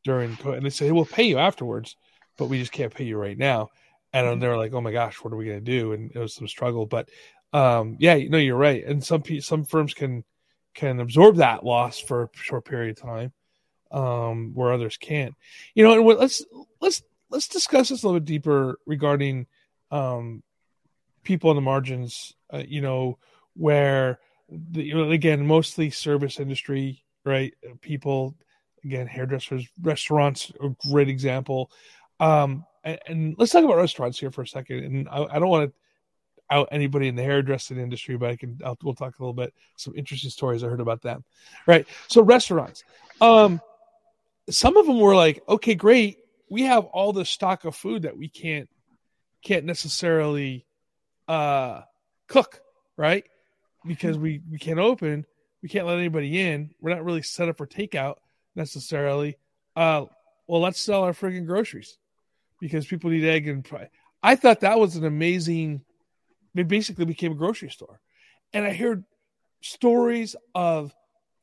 during, 0.03 0.37
and 0.43 0.65
they 0.65 0.69
said, 0.69 0.85
"Hey, 0.85 0.91
we'll 0.91 1.05
pay 1.05 1.23
you 1.23 1.37
afterwards, 1.37 1.95
but 2.37 2.47
we 2.47 2.59
just 2.59 2.71
can't 2.71 2.93
pay 2.93 3.03
you 3.03 3.17
right 3.17 3.37
now." 3.37 3.69
And 4.13 4.41
they 4.41 4.47
were 4.47 4.57
like, 4.57 4.73
"Oh 4.73 4.81
my 4.81 4.91
gosh, 4.91 5.23
what 5.23 5.33
are 5.33 5.37
we 5.37 5.45
going 5.45 5.63
to 5.63 5.71
do?" 5.79 5.93
And 5.93 6.11
it 6.13 6.19
was 6.19 6.33
some 6.33 6.47
struggle, 6.47 6.85
but 6.85 7.09
um, 7.53 7.97
yeah, 7.99 8.15
you 8.15 8.29
know, 8.29 8.37
you're 8.37 8.55
right. 8.55 8.83
And 8.85 9.03
some 9.03 9.23
some 9.39 9.63
firms 9.63 9.93
can 9.93 10.23
can 10.73 10.99
absorb 10.99 11.37
that 11.37 11.63
loss 11.63 11.99
for 11.99 12.23
a 12.23 12.29
short 12.33 12.65
period 12.65 12.97
of 12.97 13.03
time, 13.03 13.33
um, 13.91 14.51
where 14.53 14.71
others 14.71 14.97
can't. 14.97 15.35
You 15.75 15.83
know, 15.83 15.93
and 15.93 16.19
let's 16.19 16.43
let's 16.79 17.03
let's 17.29 17.47
discuss 17.47 17.89
this 17.89 18.03
a 18.03 18.07
little 18.07 18.19
bit 18.19 18.27
deeper 18.27 18.79
regarding 18.85 19.47
um, 19.91 20.43
people 21.23 21.49
on 21.49 21.55
the 21.55 21.61
margins, 21.61 22.33
uh, 22.53 22.63
you 22.65 22.81
know, 22.81 23.17
where 23.55 24.19
the, 24.49 24.83
you 24.83 24.95
know, 24.95 25.09
again, 25.11 25.45
mostly 25.45 25.89
service 25.89 26.39
industry, 26.39 27.03
right? 27.25 27.53
People, 27.81 28.35
again, 28.83 29.07
hairdressers, 29.07 29.67
restaurants, 29.81 30.51
a 30.61 30.69
great 30.89 31.09
example. 31.09 31.71
Um, 32.19 32.65
and, 32.83 32.99
and, 33.07 33.35
let's 33.37 33.51
talk 33.51 33.63
about 33.63 33.77
restaurants 33.77 34.19
here 34.19 34.31
for 34.31 34.41
a 34.41 34.47
second. 34.47 34.83
And 34.83 35.09
I, 35.09 35.23
I 35.23 35.39
don't 35.39 35.49
want 35.49 35.69
to 35.69 35.75
out 36.51 36.67
anybody 36.71 37.07
in 37.07 37.15
the 37.15 37.23
hairdressing 37.23 37.77
industry, 37.77 38.17
but 38.17 38.29
I 38.29 38.35
can, 38.35 38.59
I'll, 38.63 38.77
we'll 38.83 38.93
talk 38.93 39.17
a 39.17 39.23
little 39.23 39.33
bit, 39.33 39.53
some 39.77 39.93
interesting 39.95 40.29
stories 40.29 40.63
I 40.63 40.67
heard 40.67 40.81
about 40.81 41.01
them. 41.01 41.23
Right. 41.65 41.87
So 42.09 42.21
restaurants, 42.21 42.83
um, 43.21 43.61
some 44.49 44.75
of 44.75 44.85
them 44.85 44.99
were 44.99 45.15
like, 45.15 45.41
okay, 45.47 45.75
great. 45.75 46.17
We 46.49 46.63
have 46.63 46.85
all 46.85 47.13
this 47.13 47.29
stock 47.29 47.63
of 47.63 47.75
food 47.75 48.01
that 48.01 48.17
we 48.17 48.27
can't, 48.27 48.69
can't 49.43 49.63
necessarily 49.65 50.65
uh, 51.31 51.83
cook, 52.27 52.61
right? 52.97 53.23
Because 53.85 54.17
we 54.17 54.41
we 54.51 54.59
can't 54.59 54.79
open, 54.79 55.25
we 55.63 55.69
can't 55.69 55.87
let 55.87 55.97
anybody 55.97 56.41
in. 56.41 56.71
We're 56.81 56.93
not 56.93 57.05
really 57.05 57.21
set 57.21 57.47
up 57.47 57.57
for 57.57 57.65
takeout 57.65 58.15
necessarily. 58.53 59.37
Uh, 59.75 60.05
well, 60.47 60.59
let's 60.59 60.81
sell 60.81 61.03
our 61.03 61.13
friggin' 61.13 61.47
groceries 61.47 61.97
because 62.59 62.85
people 62.85 63.09
need 63.09 63.23
egg 63.23 63.47
and 63.47 63.65
fry. 63.65 63.89
I 64.21 64.35
thought 64.35 64.59
that 64.59 64.77
was 64.77 64.97
an 64.97 65.05
amazing. 65.05 65.83
It 66.53 66.67
basically 66.67 67.05
became 67.05 67.31
a 67.31 67.35
grocery 67.35 67.69
store, 67.69 68.01
and 68.51 68.65
I 68.65 68.73
heard 68.73 69.05
stories 69.61 70.35
of 70.53 70.93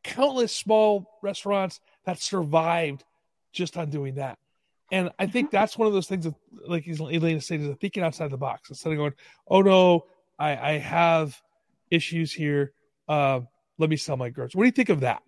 countless 0.04 0.54
small 0.54 1.18
restaurants 1.22 1.80
that 2.04 2.20
survived 2.20 3.04
just 3.52 3.78
on 3.78 3.88
doing 3.88 4.16
that. 4.16 4.38
And 4.90 5.10
I 5.18 5.26
think 5.26 5.50
that's 5.50 5.76
one 5.76 5.86
of 5.86 5.92
those 5.92 6.06
things 6.06 6.24
that, 6.24 6.34
like 6.66 6.88
Elena 6.88 7.40
said, 7.40 7.60
is 7.60 7.76
thinking 7.80 8.02
outside 8.02 8.30
the 8.30 8.38
box 8.38 8.70
instead 8.70 8.92
of 8.92 8.98
going, 8.98 9.14
"Oh 9.46 9.60
no, 9.60 10.06
I, 10.38 10.56
I 10.56 10.78
have 10.78 11.40
issues 11.90 12.32
here. 12.32 12.72
Uh, 13.06 13.40
let 13.76 13.90
me 13.90 13.96
sell 13.96 14.16
my 14.16 14.30
goods." 14.30 14.56
What 14.56 14.62
do 14.62 14.66
you 14.66 14.72
think 14.72 14.88
of 14.88 15.00
that? 15.00 15.22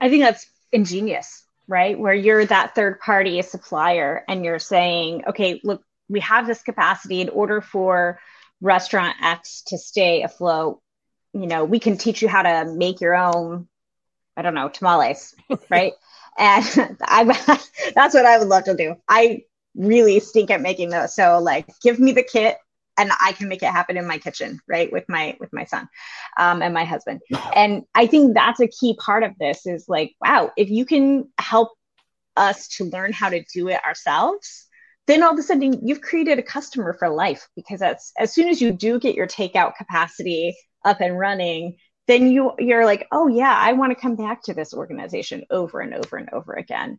I 0.00 0.08
think 0.08 0.22
that's 0.22 0.46
ingenious, 0.72 1.44
right? 1.68 1.98
Where 1.98 2.14
you're 2.14 2.46
that 2.46 2.74
third 2.74 3.00
party 3.00 3.42
supplier, 3.42 4.24
and 4.26 4.42
you're 4.44 4.58
saying, 4.58 5.24
"Okay, 5.28 5.60
look, 5.62 5.82
we 6.08 6.20
have 6.20 6.46
this 6.46 6.62
capacity 6.62 7.20
in 7.20 7.28
order 7.28 7.60
for 7.60 8.20
restaurant 8.62 9.16
X 9.22 9.62
to 9.66 9.76
stay 9.76 10.22
afloat. 10.22 10.80
You 11.34 11.46
know, 11.46 11.64
we 11.64 11.78
can 11.78 11.98
teach 11.98 12.22
you 12.22 12.28
how 12.28 12.42
to 12.42 12.72
make 12.72 13.02
your 13.02 13.14
own." 13.14 13.68
I 14.36 14.42
don't 14.42 14.54
know, 14.54 14.70
tamales, 14.70 15.34
right? 15.68 15.92
And 16.38 16.96
I 17.02 17.24
that's 17.94 18.14
what 18.14 18.26
I 18.26 18.38
would 18.38 18.48
love 18.48 18.64
to 18.64 18.74
do. 18.74 18.96
I 19.08 19.44
really 19.74 20.20
stink 20.20 20.50
at 20.50 20.60
making 20.60 20.90
those. 20.90 21.14
So 21.14 21.38
like, 21.38 21.66
give 21.82 21.98
me 21.98 22.12
the 22.12 22.22
kit, 22.22 22.58
and 22.98 23.10
I 23.20 23.32
can 23.32 23.48
make 23.48 23.62
it 23.62 23.70
happen 23.70 23.96
in 23.96 24.06
my 24.06 24.18
kitchen, 24.18 24.60
right, 24.68 24.92
with 24.92 25.04
my 25.08 25.36
with 25.40 25.52
my 25.52 25.64
son 25.64 25.88
um, 26.38 26.62
and 26.62 26.74
my 26.74 26.84
husband. 26.84 27.20
And 27.54 27.84
I 27.94 28.06
think 28.06 28.34
that's 28.34 28.60
a 28.60 28.68
key 28.68 28.96
part 28.98 29.22
of 29.22 29.32
this 29.38 29.66
is 29.66 29.86
like, 29.88 30.14
wow, 30.20 30.50
if 30.56 30.70
you 30.70 30.84
can 30.84 31.28
help 31.38 31.70
us 32.36 32.68
to 32.68 32.84
learn 32.84 33.12
how 33.12 33.28
to 33.28 33.44
do 33.52 33.68
it 33.68 33.84
ourselves 33.84 34.66
then 35.10 35.24
all 35.24 35.32
of 35.32 35.38
a 35.38 35.42
sudden 35.42 35.86
you've 35.86 36.00
created 36.00 36.38
a 36.38 36.42
customer 36.42 36.94
for 36.96 37.08
life 37.08 37.48
because 37.56 37.80
that's 37.80 38.12
as 38.16 38.32
soon 38.32 38.48
as 38.48 38.62
you 38.62 38.70
do 38.70 39.00
get 39.00 39.16
your 39.16 39.26
takeout 39.26 39.74
capacity 39.74 40.56
up 40.84 41.00
and 41.00 41.18
running 41.18 41.76
then 42.10 42.30
you 42.30 42.52
you're 42.58 42.84
like 42.84 43.06
oh 43.12 43.28
yeah 43.28 43.54
i 43.56 43.72
want 43.72 43.92
to 43.92 44.00
come 44.00 44.16
back 44.16 44.42
to 44.42 44.54
this 44.54 44.74
organization 44.74 45.44
over 45.50 45.80
and 45.80 45.94
over 45.94 46.16
and 46.16 46.28
over 46.32 46.52
again. 46.54 46.98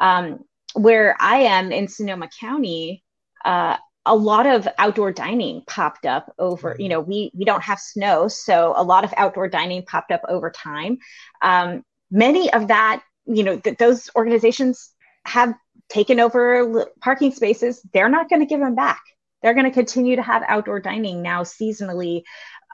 Um, 0.00 0.40
where 0.74 1.16
i 1.20 1.36
am 1.36 1.70
in 1.70 1.86
sonoma 1.88 2.28
county 2.40 3.04
uh, 3.44 3.76
a 4.06 4.14
lot 4.14 4.46
of 4.46 4.68
outdoor 4.78 5.12
dining 5.12 5.62
popped 5.66 6.06
up 6.06 6.32
over 6.38 6.76
you 6.78 6.88
know 6.88 7.00
we 7.00 7.30
we 7.34 7.44
don't 7.44 7.62
have 7.62 7.78
snow 7.78 8.28
so 8.28 8.74
a 8.76 8.82
lot 8.82 9.04
of 9.04 9.14
outdoor 9.16 9.48
dining 9.48 9.84
popped 9.84 10.10
up 10.10 10.22
over 10.28 10.50
time. 10.50 10.98
Um, 11.42 11.84
many 12.10 12.52
of 12.52 12.68
that 12.68 13.02
you 13.26 13.42
know 13.42 13.58
th- 13.58 13.78
those 13.78 14.10
organizations 14.16 14.90
have 15.24 15.54
taken 15.88 16.20
over 16.20 16.86
parking 17.00 17.32
spaces. 17.32 17.80
They're 17.92 18.08
not 18.08 18.28
going 18.28 18.40
to 18.40 18.46
give 18.46 18.60
them 18.60 18.74
back. 18.74 19.02
They're 19.42 19.54
going 19.54 19.66
to 19.66 19.70
continue 19.70 20.16
to 20.16 20.22
have 20.22 20.42
outdoor 20.46 20.80
dining 20.80 21.22
now 21.22 21.42
seasonally. 21.42 22.22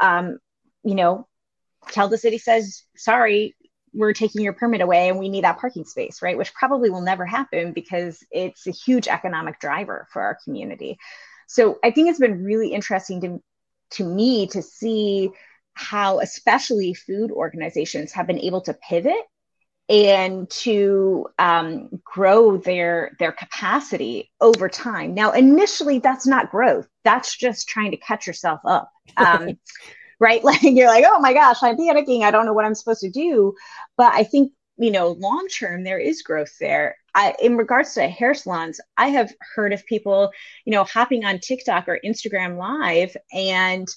Um, 0.00 0.38
you 0.82 0.94
know 0.94 1.28
till 1.88 2.08
the 2.08 2.18
city 2.18 2.38
says, 2.38 2.84
sorry, 2.96 3.56
we're 3.92 4.12
taking 4.12 4.42
your 4.42 4.52
permit 4.52 4.80
away 4.80 5.08
and 5.08 5.18
we 5.18 5.28
need 5.28 5.44
that 5.44 5.58
parking 5.58 5.84
space, 5.84 6.22
right? 6.22 6.38
Which 6.38 6.54
probably 6.54 6.90
will 6.90 7.00
never 7.00 7.26
happen 7.26 7.72
because 7.72 8.22
it's 8.30 8.66
a 8.66 8.72
huge 8.72 9.08
economic 9.08 9.58
driver 9.58 10.06
for 10.12 10.22
our 10.22 10.38
community. 10.44 10.98
So 11.46 11.78
I 11.82 11.90
think 11.90 12.08
it's 12.08 12.20
been 12.20 12.44
really 12.44 12.72
interesting 12.72 13.20
to, 13.22 13.42
to 13.92 14.04
me 14.04 14.46
to 14.48 14.62
see 14.62 15.30
how 15.74 16.20
especially 16.20 16.94
food 16.94 17.30
organizations 17.32 18.12
have 18.12 18.26
been 18.26 18.38
able 18.38 18.60
to 18.62 18.74
pivot 18.74 19.22
and 19.88 20.48
to 20.50 21.26
um, 21.40 21.88
grow 22.04 22.56
their 22.56 23.16
their 23.18 23.32
capacity 23.32 24.30
over 24.40 24.68
time. 24.68 25.14
Now, 25.14 25.32
initially, 25.32 25.98
that's 25.98 26.28
not 26.28 26.52
growth. 26.52 26.86
That's 27.02 27.36
just 27.36 27.68
trying 27.68 27.90
to 27.90 27.96
catch 27.96 28.28
yourself 28.28 28.60
up. 28.64 28.88
Um, 29.16 29.58
right? 30.20 30.44
Like 30.50 30.62
you're 30.62 30.88
like, 30.88 31.04
oh 31.06 31.18
my 31.18 31.32
gosh, 31.32 31.62
I'm 31.62 31.76
panicking. 31.76 32.22
I 32.22 32.30
don't 32.30 32.46
know 32.46 32.52
what 32.52 32.64
I'm 32.64 32.74
supposed 32.74 33.00
to 33.00 33.10
do. 33.10 33.54
But 33.96 34.12
I 34.14 34.24
think, 34.24 34.52
you 34.76 34.90
know, 34.90 35.12
long 35.12 35.48
term, 35.48 35.82
there 35.82 35.98
is 35.98 36.22
growth 36.22 36.52
there. 36.60 36.96
I, 37.14 37.34
in 37.42 37.56
regards 37.56 37.94
to 37.94 38.08
hair 38.08 38.34
salons, 38.34 38.80
I 38.96 39.08
have 39.08 39.32
heard 39.54 39.72
of 39.72 39.84
people, 39.86 40.30
you 40.64 40.72
know, 40.72 40.84
hopping 40.84 41.24
on 41.24 41.40
TikTok 41.40 41.88
or 41.88 41.98
Instagram 42.04 42.56
live 42.56 43.16
and 43.32 43.88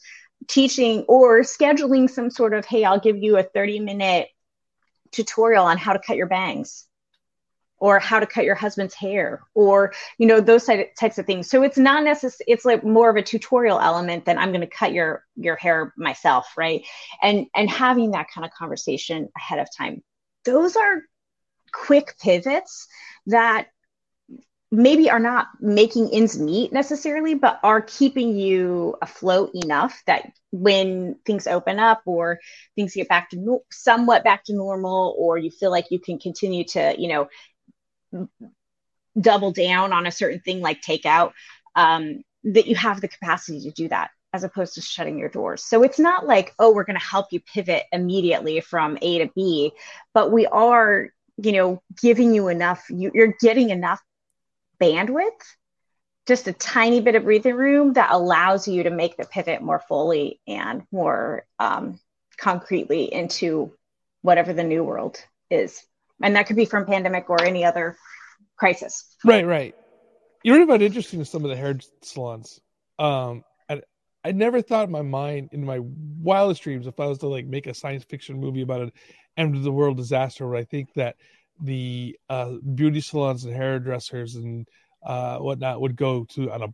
teaching 0.48 1.06
or 1.08 1.42
scheduling 1.42 2.10
some 2.10 2.30
sort 2.30 2.54
of, 2.54 2.66
hey, 2.66 2.84
I'll 2.84 3.00
give 3.00 3.18
you 3.18 3.38
a 3.38 3.44
30 3.44 3.82
minute 3.82 4.30
tutorial 5.12 5.66
on 5.66 5.78
how 5.78 5.94
to 5.94 6.00
cut 6.00 6.18
your 6.18 6.28
bangs 6.28 6.88
or 7.84 8.00
how 8.00 8.18
to 8.18 8.26
cut 8.26 8.46
your 8.46 8.56
husband's 8.56 8.94
hair 8.94 9.42
or 9.56 9.92
you 10.18 10.26
know 10.26 10.40
those 10.40 10.66
types 10.98 11.18
of 11.18 11.26
things. 11.26 11.50
So 11.50 11.64
it's 11.64 11.78
not 11.78 12.06
necessary 12.06 12.46
it's 12.48 12.64
like 12.64 12.82
more 12.82 13.10
of 13.10 13.18
a 13.18 13.22
tutorial 13.22 13.78
element 13.78 14.24
than 14.24 14.38
i'm 14.38 14.52
going 14.54 14.62
to 14.62 14.68
cut 14.68 14.94
your 14.94 15.26
your 15.36 15.58
hair 15.58 15.94
myself 15.98 16.48
right? 16.56 16.86
And 17.22 17.48
and 17.54 17.70
having 17.70 18.12
that 18.12 18.28
kind 18.34 18.46
of 18.46 18.52
conversation 18.52 19.28
ahead 19.36 19.60
of 19.60 19.68
time. 19.78 20.02
Those 20.46 20.78
are 20.78 21.02
quick 21.74 22.16
pivots 22.22 22.88
that 23.28 23.68
maybe 24.72 25.10
are 25.10 25.20
not 25.20 25.48
making 25.60 26.10
ends 26.14 26.40
meet 26.40 26.74
necessarily 26.74 27.36
but 27.36 27.60
are 27.64 27.82
keeping 27.82 28.36
you 28.36 28.96
afloat 29.04 29.52
enough 29.54 30.02
that 30.08 30.32
when 30.52 31.16
things 31.28 31.46
open 31.46 31.78
up 31.80 32.02
or 32.06 32.40
things 32.76 32.96
get 32.96 33.08
back 33.08 33.30
to 33.30 33.38
no- 33.38 33.64
somewhat 33.72 34.24
back 34.24 34.44
to 34.44 34.54
normal 34.54 35.16
or 35.20 35.38
you 35.38 35.52
feel 35.52 35.70
like 35.70 35.92
you 35.92 36.00
can 36.00 36.18
continue 36.18 36.64
to 36.64 36.96
you 36.98 37.08
know 37.08 37.28
double 39.20 39.52
down 39.52 39.94
on 39.94 40.06
a 40.06 40.12
certain 40.12 40.40
thing 40.40 40.62
like 40.62 40.82
takeout, 40.82 41.34
um, 41.76 42.24
that 42.44 42.68
you 42.68 42.76
have 42.76 43.02
the 43.02 43.08
capacity 43.08 43.62
to 43.62 43.72
do 43.72 43.88
that 43.90 44.12
as 44.34 44.44
opposed 44.44 44.74
to 44.74 44.82
shutting 44.82 45.20
your 45.20 45.30
doors. 45.30 45.64
So 45.64 45.84
it's 45.84 46.00
not 46.00 46.26
like, 46.26 46.54
oh, 46.58 46.74
we're 46.74 46.86
going 46.86 47.00
to 47.00 47.06
help 47.06 47.28
you 47.32 47.40
pivot 47.40 47.84
immediately 47.92 48.62
from 48.62 48.98
A 49.02 49.20
to 49.20 49.32
B, 49.36 49.72
but 50.14 50.32
we 50.32 50.48
are, 50.48 51.10
you 51.38 51.52
know, 51.52 51.82
giving 52.02 52.34
you 52.34 52.48
enough, 52.48 52.84
you, 52.90 53.12
you're 53.14 53.36
getting 53.40 53.70
enough 53.70 54.02
bandwidth 54.82 55.30
just 56.26 56.48
a 56.48 56.54
tiny 56.54 57.02
bit 57.02 57.16
of 57.16 57.24
breathing 57.24 57.56
room 57.56 57.94
that 57.94 58.12
allows 58.12 58.68
you 58.68 58.84
to 58.84 58.90
make 58.90 59.18
the 59.18 59.26
pivot 59.26 59.62
more 59.62 59.82
fully 59.88 60.40
and 60.48 60.84
more 60.92 61.46
um, 61.60 62.00
concretely 62.38 63.14
into 63.14 63.74
whatever 64.22 64.54
the 64.54 64.64
new 64.64 64.84
world 64.84 65.24
is. 65.50 65.84
And 66.22 66.36
that 66.36 66.48
could 66.48 66.56
be 66.56 66.66
from 66.66 66.86
pandemic 66.86 67.30
or 67.30 67.44
any 67.44 67.66
other 67.66 67.98
crisis. 68.58 69.16
Right, 69.26 69.46
right. 69.46 69.76
You 70.44 70.58
know 70.58 70.64
about 70.64 70.82
interesting 70.82 71.20
to 71.20 71.26
some 71.26 71.44
of 71.44 71.50
the 71.50 71.56
hair 71.56 71.80
salons? 72.02 72.60
Um, 73.00 73.44
I, 73.70 73.82
I 74.24 74.32
never 74.32 74.62
thought 74.62 74.86
in 74.86 74.92
my 74.92 75.02
mind, 75.02 75.50
in 75.52 75.66
my 75.66 75.80
wildest 75.82 76.64
dreams, 76.64 76.88
if 76.88 77.00
I 77.00 77.06
was 77.06 77.20
to 77.20 77.28
like 77.28 77.46
make 77.46 77.68
a 77.68 77.74
science 77.74 78.04
fiction 78.04 78.40
movie 78.40 78.62
about 78.62 78.82
an 78.82 78.92
end 79.38 79.56
of 79.56 79.64
the 79.64 79.72
world 79.72 79.98
disaster, 79.98 80.48
where 80.48 80.58
I 80.58 80.66
think 80.66 80.94
that 80.96 81.16
the 81.62 82.18
uh, 82.30 82.56
beauty 82.76 83.02
salons 83.02 83.46
and 83.46 83.56
hairdressers 83.56 84.36
and 84.36 84.68
uh, 85.06 85.38
whatnot 85.38 85.82
would 85.82 85.96
go 85.96 86.26
to 86.26 86.52
on 86.52 86.64
a 86.64 86.68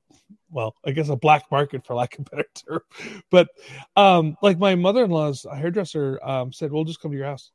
well, 0.52 0.76
I 0.86 0.92
guess 0.92 1.10
a 1.10 1.16
black 1.16 1.46
market 1.52 1.86
for 1.86 1.96
lack 1.96 2.18
of 2.18 2.26
a 2.26 2.30
better 2.30 2.50
term. 2.56 2.82
But 3.30 3.50
um, 3.96 4.36
like 4.42 4.58
my 4.58 4.76
mother 4.76 5.04
in 5.04 5.12
law's 5.12 5.46
hairdresser 5.52 6.20
um, 6.24 6.52
said, 6.52 6.72
we'll 6.72 6.86
just 6.86 7.02
come 7.02 7.12
to 7.12 7.18
your 7.18 7.28
house. 7.28 7.52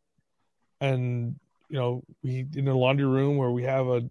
And 0.80 1.36
you 1.68 1.78
know, 1.78 2.02
we 2.22 2.46
in 2.54 2.68
a 2.68 2.76
laundry 2.76 3.06
room 3.06 3.36
where 3.36 3.50
we 3.50 3.62
have 3.64 3.86
a 3.86 4.02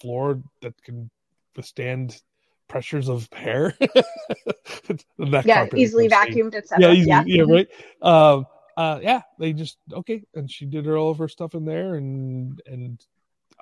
floor 0.00 0.40
that 0.62 0.74
can 0.82 1.10
withstand 1.56 2.20
pressures 2.68 3.08
of 3.08 3.28
hair. 3.32 3.74
yeah, 5.18 5.66
easily 5.74 6.08
vacuumed, 6.08 6.54
etc. 6.54 6.78
Yeah, 6.80 6.92
easy, 6.92 7.08
yeah, 7.08 7.22
yeah, 7.26 7.42
mm-hmm. 7.42 7.52
right. 7.52 7.68
Um, 8.02 8.46
uh, 8.76 9.00
yeah, 9.02 9.22
they 9.38 9.52
just 9.52 9.78
okay, 9.92 10.22
and 10.34 10.50
she 10.50 10.66
did 10.66 10.86
her 10.86 10.96
all 10.96 11.10
of 11.10 11.18
her 11.18 11.28
stuff 11.28 11.54
in 11.54 11.64
there, 11.64 11.96
and 11.96 12.60
and 12.66 13.04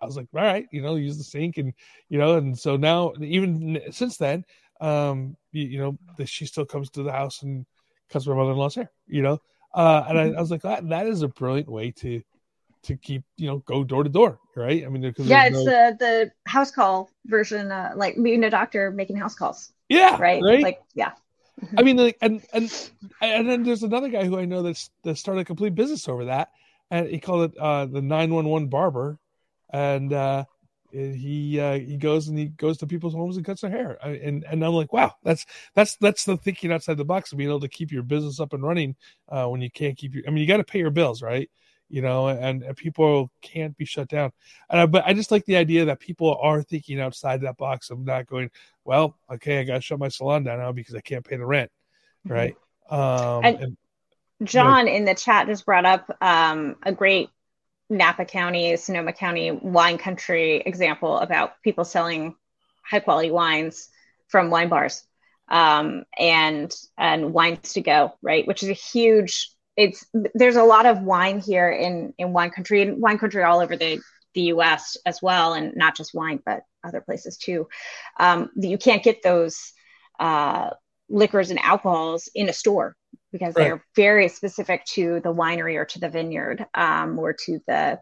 I 0.00 0.06
was 0.06 0.16
like, 0.16 0.28
all 0.34 0.42
right, 0.42 0.66
you 0.72 0.82
know, 0.82 0.96
use 0.96 1.16
the 1.16 1.24
sink, 1.24 1.56
and 1.56 1.72
you 2.08 2.18
know, 2.18 2.36
and 2.36 2.58
so 2.58 2.76
now 2.76 3.14
even 3.20 3.80
since 3.90 4.18
then, 4.18 4.44
um, 4.80 5.36
you, 5.52 5.64
you 5.64 5.78
know, 5.78 5.98
that 6.18 6.28
she 6.28 6.46
still 6.46 6.66
comes 6.66 6.90
to 6.90 7.02
the 7.02 7.12
house 7.12 7.42
and 7.42 7.64
cuts 8.10 8.26
my 8.26 8.34
mother 8.34 8.52
in 8.52 8.58
law's 8.58 8.74
hair, 8.74 8.90
you 9.06 9.22
know, 9.22 9.40
uh, 9.74 10.04
and 10.08 10.18
I, 10.18 10.26
mm-hmm. 10.28 10.38
I 10.38 10.40
was 10.40 10.50
like, 10.50 10.62
that, 10.62 10.88
that 10.88 11.06
is 11.06 11.22
a 11.22 11.28
brilliant 11.28 11.68
way 11.68 11.90
to 11.92 12.22
to 12.86 12.96
keep 12.96 13.22
you 13.36 13.46
know 13.46 13.58
go 13.58 13.84
door 13.84 14.04
to 14.04 14.10
door 14.10 14.38
right? 14.54 14.84
I 14.84 14.88
mean 14.88 15.02
yeah 15.18 15.46
it's 15.46 15.56
no... 15.56 15.64
the 15.64 15.96
the 15.98 16.30
house 16.46 16.70
call 16.70 17.10
version 17.26 17.70
uh, 17.70 17.92
like 17.96 18.16
being 18.22 18.44
a 18.44 18.50
doctor 18.50 18.90
making 18.90 19.16
house 19.16 19.34
calls. 19.34 19.72
Yeah 19.88 20.20
right, 20.20 20.42
right? 20.42 20.62
like 20.62 20.82
yeah. 20.94 21.12
I 21.76 21.82
mean 21.82 21.96
like 21.96 22.16
and 22.20 22.42
and 22.52 22.90
and 23.20 23.48
then 23.48 23.62
there's 23.62 23.82
another 23.82 24.08
guy 24.08 24.24
who 24.24 24.38
i 24.38 24.44
know 24.44 24.62
that's 24.62 24.90
that 25.04 25.16
started 25.16 25.40
a 25.40 25.44
complete 25.44 25.74
business 25.74 26.06
over 26.08 26.26
that 26.26 26.50
and 26.90 27.08
he 27.08 27.18
called 27.18 27.50
it 27.50 27.58
uh 27.58 27.86
the 27.86 28.02
911 28.02 28.68
barber 28.68 29.18
and 29.70 30.12
uh 30.12 30.44
he 30.92 31.60
uh, 31.60 31.78
he 31.78 31.96
goes 31.96 32.28
and 32.28 32.38
he 32.38 32.46
goes 32.46 32.78
to 32.78 32.86
people's 32.86 33.14
homes 33.14 33.36
and 33.36 33.44
cuts 33.44 33.60
their 33.60 33.70
hair. 33.70 33.98
And 34.02 34.44
and 34.44 34.64
I'm 34.64 34.72
like 34.72 34.92
wow 34.92 35.14
that's 35.22 35.44
that's 35.74 35.96
that's 35.96 36.24
the 36.24 36.36
thinking 36.36 36.72
outside 36.72 36.96
the 36.96 37.04
box 37.04 37.32
of 37.32 37.38
being 37.38 37.50
able 37.50 37.60
to 37.60 37.68
keep 37.68 37.92
your 37.92 38.02
business 38.02 38.40
up 38.40 38.52
and 38.52 38.62
running 38.62 38.96
uh, 39.28 39.46
when 39.46 39.60
you 39.60 39.70
can't 39.70 39.96
keep 39.96 40.14
your 40.14 40.24
I 40.26 40.30
mean 40.30 40.38
you 40.38 40.46
got 40.46 40.58
to 40.58 40.64
pay 40.64 40.78
your 40.78 40.90
bills 40.90 41.22
right 41.22 41.50
you 41.88 42.02
know, 42.02 42.28
and, 42.28 42.62
and 42.62 42.76
people 42.76 43.30
can't 43.42 43.76
be 43.76 43.84
shut 43.84 44.08
down. 44.08 44.32
And 44.70 44.80
I, 44.80 44.86
but 44.86 45.04
I 45.06 45.12
just 45.12 45.30
like 45.30 45.44
the 45.44 45.56
idea 45.56 45.84
that 45.84 46.00
people 46.00 46.38
are 46.40 46.62
thinking 46.62 47.00
outside 47.00 47.40
that 47.42 47.56
box 47.56 47.90
of 47.90 48.00
not 48.00 48.26
going, 48.26 48.50
well, 48.84 49.16
okay, 49.30 49.60
I 49.60 49.64
got 49.64 49.74
to 49.74 49.80
shut 49.80 49.98
my 49.98 50.08
salon 50.08 50.44
down 50.44 50.58
now 50.58 50.72
because 50.72 50.94
I 50.94 51.00
can't 51.00 51.24
pay 51.24 51.36
the 51.36 51.46
rent, 51.46 51.70
mm-hmm. 52.26 52.34
right? 52.34 52.56
Um, 52.90 53.44
and, 53.44 53.60
and 53.60 53.76
John 54.44 54.86
you 54.86 54.92
know, 54.92 54.98
in 54.98 55.04
the 55.04 55.14
chat 55.14 55.46
just 55.46 55.64
brought 55.64 55.86
up 55.86 56.10
um, 56.20 56.76
a 56.82 56.92
great 56.92 57.30
Napa 57.88 58.24
County, 58.24 58.76
Sonoma 58.76 59.12
County 59.12 59.52
wine 59.52 59.98
country 59.98 60.56
example 60.56 61.18
about 61.18 61.62
people 61.62 61.84
selling 61.84 62.34
high 62.82 63.00
quality 63.00 63.30
wines 63.30 63.88
from 64.28 64.50
wine 64.50 64.68
bars 64.68 65.04
um, 65.48 66.04
and 66.18 66.74
and 66.98 67.32
wines 67.32 67.74
to 67.74 67.80
go, 67.80 68.14
right? 68.22 68.46
Which 68.46 68.62
is 68.62 68.68
a 68.68 68.74
huge 68.74 69.50
it's 69.76 70.06
there's 70.34 70.56
a 70.56 70.64
lot 70.64 70.86
of 70.86 71.02
wine 71.02 71.40
here 71.40 71.70
in 71.70 72.14
in 72.18 72.32
wine 72.32 72.50
country 72.50 72.82
and 72.82 73.00
wine 73.00 73.18
country 73.18 73.42
all 73.42 73.60
over 73.60 73.76
the 73.76 74.00
the 74.34 74.42
U.S. 74.42 74.96
as 75.06 75.22
well, 75.22 75.54
and 75.54 75.74
not 75.76 75.96
just 75.96 76.14
wine, 76.14 76.40
but 76.44 76.62
other 76.84 77.00
places 77.00 77.38
too. 77.38 77.68
Um, 78.20 78.50
you 78.54 78.78
can't 78.78 79.02
get 79.02 79.22
those 79.22 79.72
uh, 80.20 80.70
liquors 81.08 81.50
and 81.50 81.58
alcohols 81.58 82.28
in 82.34 82.48
a 82.48 82.52
store 82.52 82.94
because 83.32 83.54
right. 83.54 83.64
they're 83.64 83.84
very 83.96 84.28
specific 84.28 84.84
to 84.84 85.20
the 85.20 85.32
winery 85.32 85.76
or 85.76 85.84
to 85.86 85.98
the 85.98 86.08
vineyard 86.08 86.66
um, 86.74 87.18
or 87.18 87.32
to 87.32 87.60
the 87.66 87.98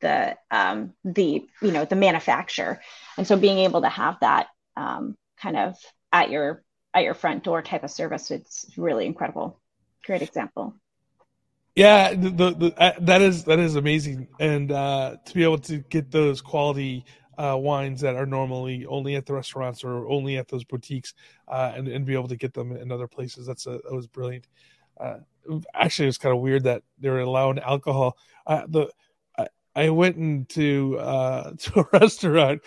the 0.00 0.36
um, 0.50 0.92
the 1.04 1.46
you 1.62 1.72
know 1.72 1.84
the 1.84 1.96
manufacturer. 1.96 2.80
And 3.16 3.26
so 3.26 3.36
being 3.36 3.58
able 3.58 3.82
to 3.82 3.88
have 3.88 4.18
that 4.20 4.48
um, 4.76 5.16
kind 5.40 5.56
of 5.56 5.76
at 6.12 6.30
your 6.30 6.62
at 6.94 7.04
your 7.04 7.14
front 7.14 7.44
door 7.44 7.62
type 7.62 7.84
of 7.84 7.90
service, 7.90 8.30
it's 8.30 8.66
really 8.76 9.06
incredible. 9.06 9.60
Great 10.04 10.22
example. 10.22 10.74
Yeah, 11.76 12.14
the, 12.14 12.30
the, 12.30 12.50
the 12.52 12.74
uh, 12.82 12.92
that 13.00 13.22
is 13.22 13.44
that 13.44 13.58
is 13.58 13.76
amazing, 13.76 14.28
and 14.40 14.72
uh, 14.72 15.16
to 15.26 15.34
be 15.34 15.44
able 15.44 15.58
to 15.58 15.78
get 15.78 16.10
those 16.10 16.40
quality 16.40 17.04
uh, 17.36 17.56
wines 17.58 18.00
that 18.00 18.16
are 18.16 18.24
normally 18.26 18.86
only 18.86 19.14
at 19.14 19.26
the 19.26 19.34
restaurants 19.34 19.84
or 19.84 20.08
only 20.08 20.38
at 20.38 20.48
those 20.48 20.64
boutiques, 20.64 21.12
uh, 21.48 21.72
and 21.76 21.86
and 21.88 22.06
be 22.06 22.14
able 22.14 22.28
to 22.28 22.36
get 22.36 22.54
them 22.54 22.72
in 22.74 22.90
other 22.90 23.06
places. 23.06 23.46
That's 23.46 23.66
a 23.66 23.72
that 23.72 23.92
was 23.94 24.06
brilliant. 24.06 24.48
Uh, 24.98 25.18
actually, 25.74 26.06
it 26.06 26.08
was 26.08 26.18
kind 26.18 26.34
of 26.34 26.40
weird 26.40 26.64
that 26.64 26.82
they 26.98 27.10
were 27.10 27.20
allowing 27.20 27.58
alcohol. 27.58 28.16
Uh, 28.46 28.62
the 28.68 28.90
I, 29.38 29.48
I 29.74 29.90
went 29.90 30.16
into 30.16 30.92
to 30.96 31.80
a 31.80 31.98
restaurant, 31.98 32.62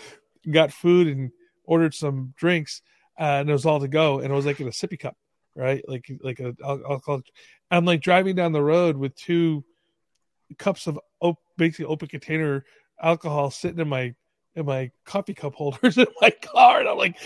got 0.52 0.72
food, 0.72 1.08
and 1.08 1.32
ordered 1.64 1.96
some 1.96 2.36
drinks, 2.38 2.84
and 3.18 3.50
it 3.50 3.54
was 3.54 3.66
all 3.66 3.80
to 3.80 3.88
go, 3.88 4.20
and 4.20 4.32
it 4.32 4.36
was 4.36 4.46
like 4.46 4.60
in 4.60 4.68
a 4.68 4.72
sippy 4.72 5.00
cup, 5.00 5.18
right? 5.60 5.84
Like 5.88 6.10
like 6.22 6.40
a 6.40 6.56
alcohol. 6.64 7.22
I'm 7.70 7.86
like 7.86 8.02
driving 8.02 8.36
down 8.36 8.54
the 8.54 8.64
road 8.64 8.98
with 8.98 9.16
two 9.16 9.64
cups 10.58 10.88
of 10.88 11.00
op- 11.20 11.38
basically 11.58 11.86
open 11.86 12.08
container 12.08 12.66
alcohol 13.02 13.52
sitting 13.52 13.80
in 13.80 13.90
my 13.90 14.16
in 14.56 14.66
my 14.66 14.92
coffee 15.06 15.34
cup 15.34 15.54
holders 15.54 15.98
in 15.98 16.08
my 16.22 16.32
car, 16.32 16.80
and 16.80 16.90
I'm 16.90 16.98
like, 16.98 17.18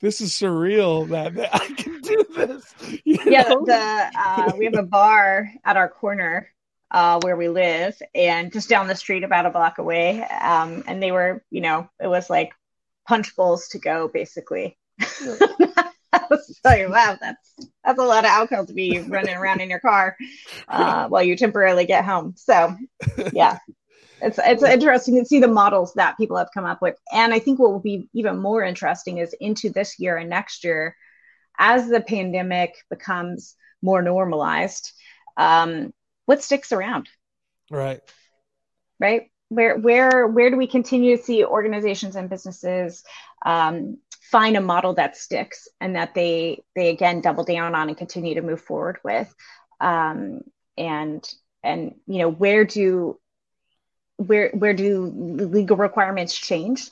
this 0.00 0.20
is 0.20 0.32
surreal 0.32 1.08
that, 1.10 1.34
that 1.34 1.54
I 1.54 1.66
can 1.74 2.00
do 2.00 2.24
this. 2.34 2.74
You 3.04 3.18
yeah, 3.26 3.44
the 3.44 4.10
uh, 4.18 4.52
we 4.58 4.64
have 4.64 4.74
a 4.74 4.82
bar 4.82 5.50
at 5.64 5.76
our 5.76 5.88
corner 5.88 6.48
uh, 6.90 7.20
where 7.22 7.36
we 7.36 7.48
live, 7.48 8.00
and 8.14 8.52
just 8.52 8.68
down 8.68 8.88
the 8.88 8.96
street, 8.96 9.22
about 9.22 9.46
a 9.46 9.50
block 9.50 9.78
away. 9.78 10.24
Um, 10.24 10.82
and 10.86 11.02
they 11.02 11.12
were, 11.12 11.44
you 11.50 11.60
know, 11.60 11.88
it 12.00 12.08
was 12.08 12.28
like 12.28 12.52
punch 13.06 13.36
bowls 13.36 13.68
to 13.68 13.78
go, 13.78 14.08
basically. 14.08 14.76
I 16.12 16.22
was 16.30 16.60
like, 16.64 16.88
wow, 16.88 17.16
that's 17.20 17.54
that's 17.84 17.98
a 17.98 18.04
lot 18.04 18.24
of 18.24 18.30
alcohol 18.30 18.66
to 18.66 18.72
be 18.72 19.00
running 19.00 19.34
around 19.34 19.60
in 19.60 19.70
your 19.70 19.80
car 19.80 20.16
uh, 20.68 21.08
while 21.08 21.22
you 21.22 21.36
temporarily 21.36 21.86
get 21.86 22.04
home. 22.04 22.34
So, 22.36 22.76
yeah, 23.32 23.58
it's 24.20 24.38
it's 24.42 24.62
interesting 24.62 25.18
to 25.18 25.24
see 25.24 25.40
the 25.40 25.48
models 25.48 25.94
that 25.94 26.16
people 26.16 26.36
have 26.36 26.50
come 26.52 26.64
up 26.64 26.82
with. 26.82 26.96
And 27.12 27.32
I 27.32 27.38
think 27.38 27.58
what 27.58 27.70
will 27.70 27.80
be 27.80 28.08
even 28.12 28.38
more 28.38 28.62
interesting 28.62 29.18
is 29.18 29.34
into 29.40 29.70
this 29.70 29.98
year 29.98 30.16
and 30.16 30.30
next 30.30 30.64
year, 30.64 30.96
as 31.58 31.88
the 31.88 32.00
pandemic 32.00 32.74
becomes 32.88 33.54
more 33.82 34.02
normalized, 34.02 34.92
um, 35.36 35.92
what 36.26 36.42
sticks 36.42 36.72
around? 36.72 37.08
Right. 37.70 38.00
Right. 38.98 39.30
Where 39.48 39.78
where 39.78 40.26
where 40.26 40.50
do 40.50 40.56
we 40.56 40.66
continue 40.66 41.16
to 41.16 41.22
see 41.22 41.44
organizations 41.44 42.14
and 42.14 42.30
businesses 42.30 43.02
um, 43.44 43.98
find 44.30 44.56
a 44.56 44.60
model 44.60 44.94
that 44.94 45.16
sticks 45.16 45.68
and 45.80 45.96
that 45.96 46.14
they 46.14 46.62
they 46.76 46.88
again 46.88 47.20
double 47.20 47.44
down 47.44 47.74
on 47.74 47.88
and 47.88 47.98
continue 47.98 48.34
to 48.36 48.42
move 48.42 48.60
forward 48.60 48.98
with. 49.02 49.32
Um, 49.80 50.40
and 50.76 51.28
and 51.62 51.96
you 52.06 52.18
know 52.18 52.30
where 52.30 52.64
do 52.64 53.18
where 54.16 54.50
where 54.50 54.74
do 54.74 55.04
legal 55.06 55.76
requirements 55.76 56.36
change 56.36 56.88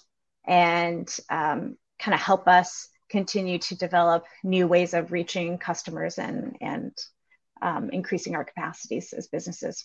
and 0.47 1.09
um, 1.31 1.77
kind 1.99 2.15
of 2.15 2.21
help 2.21 2.49
us 2.49 2.89
continue 3.11 3.59
to 3.59 3.77
develop 3.77 4.25
new 4.43 4.67
ways 4.67 4.95
of 4.95 5.13
reaching 5.13 5.59
customers 5.59 6.19
and 6.19 6.57
and 6.61 6.93
um, 7.63 7.91
increasing 7.91 8.35
our 8.35 8.45
capacities 8.45 9.13
as 9.13 9.29
businesses? 9.29 9.85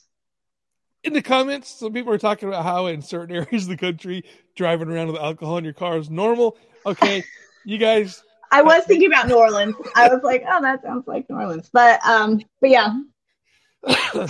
In 1.04 1.12
the 1.12 1.22
comments, 1.22 1.80
some 1.80 1.92
people 1.92 2.14
are 2.14 2.18
talking 2.18 2.48
about 2.48 2.64
how 2.64 2.88
in 2.88 3.02
certain 3.02 3.36
areas 3.52 3.64
of 3.64 3.70
the 3.70 3.78
country, 3.78 4.24
driving 4.56 4.90
around 4.90 5.08
with 5.08 5.22
alcohol 5.22 5.58
in 5.58 5.66
your 5.66 5.74
car 5.74 5.98
is 5.98 6.10
normal. 6.10 6.58
Okay, 6.86 7.24
you 7.66 7.78
guys. 7.78 8.24
I 8.52 8.62
was 8.62 8.84
thinking 8.86 9.08
about 9.08 9.28
New 9.28 9.36
Orleans. 9.36 9.76
I 9.96 10.10
was 10.10 10.22
like, 10.24 10.44
oh, 10.48 10.62
that 10.62 10.84
sounds 10.84 11.08
like 11.08 11.30
New 11.30 11.38
Orleans, 11.38 11.70
but 11.74 12.06
um, 12.06 12.40
but 12.62 12.70
yeah, 12.70 13.00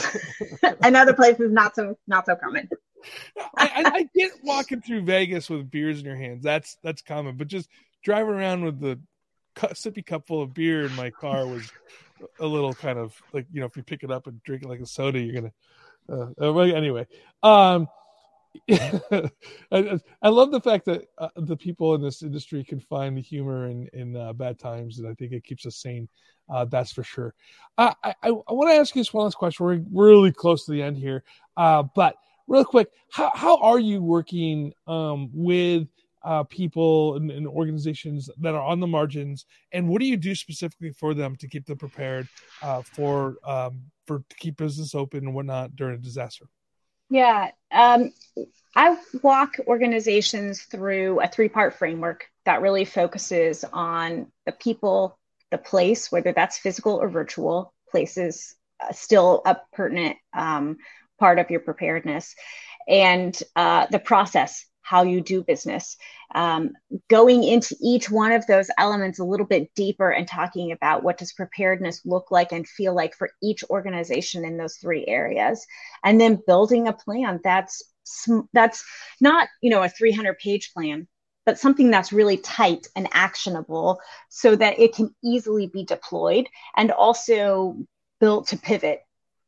another 0.82 1.14
place 1.14 1.40
is 1.40 1.52
not 1.52 1.76
so 1.76 1.98
not 2.08 2.26
so 2.26 2.36
common. 2.36 2.70
I, 3.58 3.84
I, 3.86 4.10
get 4.16 4.32
walking 4.44 4.82
through 4.82 5.02
Vegas 5.02 5.50
with 5.50 5.70
beers 5.70 6.00
in 6.00 6.06
your 6.06 6.16
hands. 6.16 6.42
That's 6.42 6.78
that's 6.84 7.02
common, 7.02 7.36
but 7.36 7.48
just 7.48 7.70
driving 8.04 8.34
around 8.34 8.64
with 8.64 8.80
the 8.80 9.00
sippy 9.56 10.06
cup 10.06 10.26
full 10.26 10.42
of 10.42 10.54
beer 10.54 10.86
in 10.86 10.96
my 10.96 11.10
car 11.10 11.46
was 11.46 11.70
a 12.40 12.46
little 12.48 12.74
kind 12.74 12.98
of 12.98 13.14
like 13.34 13.46
you 13.52 13.60
know 13.60 13.66
if 13.66 13.76
you 13.76 13.84
pick 13.84 14.04
it 14.04 14.12
up 14.12 14.28
and 14.28 14.42
drink 14.44 14.64
it 14.64 14.70
like 14.70 14.80
a 14.80 14.86
soda, 14.86 15.20
you're 15.20 15.42
gonna. 15.42 15.54
Uh, 16.10 16.60
anyway, 16.60 17.08
um, 17.44 17.88
I, 18.72 20.00
I, 20.22 20.30
love 20.30 20.52
the 20.52 20.62
fact 20.62 20.86
that 20.86 21.06
uh, 21.18 21.30
the 21.36 21.58
people 21.58 21.96
in 21.96 22.02
this 22.02 22.22
industry 22.22 22.64
can 22.64 22.80
find 22.80 23.18
the 23.18 23.22
humor 23.22 23.68
in 23.68 23.88
in 23.94 24.16
uh, 24.16 24.34
bad 24.34 24.60
times, 24.60 25.00
and 25.00 25.08
I 25.08 25.14
think 25.16 25.32
it 25.32 25.44
keeps 25.44 25.66
us 25.66 25.78
sane. 25.78 26.08
Uh, 26.50 26.66
that's 26.66 26.92
for 26.92 27.04
sure. 27.04 27.34
I 27.78 27.94
I, 28.04 28.14
I 28.24 28.32
want 28.32 28.70
to 28.70 28.76
ask 28.76 28.96
you 28.96 29.02
this 29.02 29.14
one 29.14 29.26
last 29.26 29.36
question. 29.36 29.66
We're 29.66 29.82
really 29.92 30.32
close 30.32 30.66
to 30.66 30.72
the 30.72 30.82
end 30.82 30.98
here, 30.98 31.24
uh, 31.58 31.84
but 31.96 32.16
real 32.48 32.64
quick, 32.64 32.90
how 33.12 33.32
how 33.34 33.58
are 33.58 33.80
you 33.80 34.02
working 34.02 34.74
um, 34.88 35.30
with 35.34 35.88
uh, 36.24 36.44
people 36.44 37.16
and, 37.16 37.32
and, 37.32 37.46
organizations 37.48 38.30
that 38.40 38.56
are 38.56 38.64
on 38.64 38.80
the 38.80 38.88
margins, 38.88 39.46
and 39.72 39.90
what 39.90 40.00
do 40.00 40.06
you 40.06 40.16
do 40.16 40.36
specifically 40.36 40.92
for 40.92 41.14
them 41.14 41.36
to 41.38 41.48
keep 41.48 41.66
them 41.66 41.78
prepared 41.78 42.28
uh, 42.62 42.82
for 42.82 43.38
um, 43.44 43.82
for 44.06 44.20
to 44.30 44.36
keep 44.38 44.58
business 44.58 44.96
open 44.96 45.26
and 45.26 45.34
whatnot 45.34 45.76
during 45.76 45.96
a 45.96 46.02
disaster? 46.02 46.46
Yeah, 47.14 47.52
um, 47.72 48.12
I 48.76 48.98
walk 49.22 49.58
organizations 49.68 50.64
through 50.64 51.22
a 51.22 51.28
three 51.28 51.48
part 51.48 51.76
framework 51.76 52.26
that 52.46 52.64
really 52.64 52.86
focuses 52.86 53.64
on 53.72 54.32
the 54.48 54.52
people, 54.52 55.20
the 55.52 55.60
place, 55.60 56.12
whether 56.12 56.34
that's 56.34 56.58
physical 56.58 56.96
or 56.96 57.10
virtual. 57.10 57.72
Places 57.92 58.56
uh, 58.80 58.92
still 58.94 59.44
a 59.46 59.58
pertinent 59.74 60.18
um, 60.36 60.78
part 61.20 61.38
of 61.38 61.52
your 61.52 61.60
preparedness, 61.60 62.34
and 62.88 63.40
uh, 63.56 63.86
the 63.92 64.00
process 64.00 64.66
how 64.82 65.04
you 65.04 65.22
do 65.22 65.44
business. 65.44 65.98
Um, 66.34 66.72
going 67.10 67.44
into 67.44 67.76
each 67.82 68.10
one 68.10 68.32
of 68.32 68.46
those 68.48 68.70
elements 68.78 69.20
a 69.20 69.24
little 69.24 69.46
bit 69.46 69.74
deeper 69.76 70.10
and 70.12 70.28
talking 70.28 70.72
about 70.72 71.04
what 71.04 71.18
does 71.18 71.34
preparedness 71.34 72.02
look 72.06 72.32
like 72.32 72.52
and 72.52 72.68
feel 72.68 72.96
like 72.96 73.16
for 73.16 73.30
each 73.42 73.64
organization 73.70 74.46
in 74.46 74.58
those 74.58 74.78
three 74.78 75.06
areas, 75.08 75.66
and 76.04 76.20
then 76.20 76.42
building 76.48 76.88
a 76.88 76.94
plan 76.94 77.40
that's 77.44 77.82
that's 78.54 78.84
not 79.22 79.48
you 79.62 79.70
know 79.70 79.82
a 79.82 79.90
300 79.90 80.38
page 80.38 80.74
plan 80.74 81.08
but 81.46 81.60
something 81.60 81.92
that's 81.92 82.14
really 82.14 82.38
tight 82.38 82.88
and 82.96 83.08
actionable 83.12 84.00
so 84.30 84.56
that 84.56 84.80
it 84.80 84.96
can 84.96 85.14
easily 85.24 85.68
be 85.68 85.84
deployed 85.84 86.48
and 86.76 86.92
also 86.92 87.78
built 88.20 88.48
to 88.48 88.58
pivot 88.58 89.03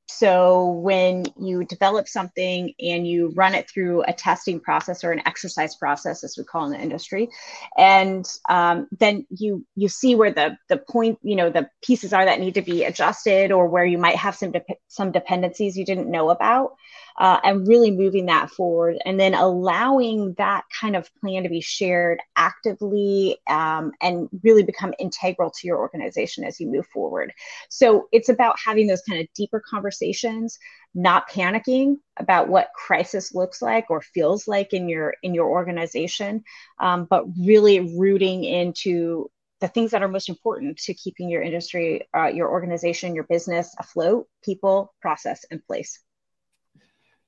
so 0.08 0.70
when 0.72 1.26
you 1.39 1.63
develop 1.63 2.08
something 2.08 2.74
and 2.80 3.08
you 3.08 3.30
run 3.36 3.56
it 3.56 3.70
through 3.70 4.04
a 4.04 4.13
testing 4.13 4.60
process 4.60 5.04
or 5.04 5.12
an 5.12 5.22
exercise 5.26 5.76
process, 5.76 6.24
as 6.24 6.36
we 6.38 6.44
call 6.44 6.65
in 6.65 6.72
the 6.72 6.80
industry, 6.80 7.30
and 7.78 8.26
um, 8.48 8.88
then 9.00 9.26
you 9.30 9.65
you 9.76 9.89
see 9.89 10.15
where 10.15 10.32
the 10.32 10.58
the 10.70 10.78
point 10.78 11.18
you 11.24 11.36
know 11.36 11.50
the 11.50 11.70
pieces 11.84 12.13
are 12.13 12.26
that 12.26 12.39
need 12.39 12.54
to 12.54 12.62
be 12.62 12.84
adjusted 12.84 13.52
or 13.52 13.68
where 13.68 13.86
you 13.86 13.98
might 13.98 14.15
have 14.15 14.36
some 14.36 14.52
de- 14.52 14.63
some 14.88 15.12
dependencies 15.12 15.78
you 15.78 15.86
didn't 15.86 16.12
know 16.12 16.30
about, 16.30 16.76
uh, 17.17 17.39
and 17.43 17.67
really 17.67 17.91
moving 17.91 18.25
that 18.25 18.49
forward 18.49 18.97
and 19.06 19.19
then 19.19 19.34
allowing 19.34 20.34
that 20.38 20.63
kind 20.80 20.95
of 20.95 21.10
plan 21.21 21.43
to 21.43 21.49
be 21.49 21.62
shared 21.62 22.19
actively 22.36 23.38
um, 23.47 23.91
and 24.01 24.28
really 24.43 24.63
become 24.63 24.93
integral 24.99 25.49
to 25.49 25.67
your 25.67 25.78
organization 25.78 26.43
as 26.43 26.60
you 26.60 26.69
move 26.69 26.86
forward. 26.88 27.32
So 27.69 28.08
it's 28.12 28.30
about 28.30 28.58
having 28.63 28.88
those 28.88 29.01
kind 29.01 29.21
of 29.21 29.28
deeper 29.34 29.62
conversations, 29.62 30.60
not 30.93 31.30
panicking 31.30 31.95
about 32.17 32.49
what 32.49 32.69
crisis 32.75 33.34
looks 33.34 33.62
like 33.62 33.89
or 33.89 34.01
feels 34.01 34.47
like 34.47 34.73
in 34.73 34.89
your 34.89 35.13
in 35.23 35.34
your 35.34 35.49
organization, 35.49 36.43
um, 36.80 37.08
but 37.10 37.25
really 37.38 37.97
rooting 37.97 38.43
into 38.43 39.30
the 39.62 39.67
things 39.69 39.91
that 39.91 40.04
are 40.04 40.08
most 40.10 40.30
important 40.30 40.78
to 40.78 40.93
keeping 40.93 41.30
your 41.30 41.41
industry, 41.41 42.08
uh, 42.15 42.28
your 42.28 42.49
organization, 42.49 43.15
your 43.15 43.23
business 43.23 43.73
afloat, 43.80 44.28
people, 44.43 44.93
process, 45.01 45.45
and 45.49 45.65
place. 45.65 45.99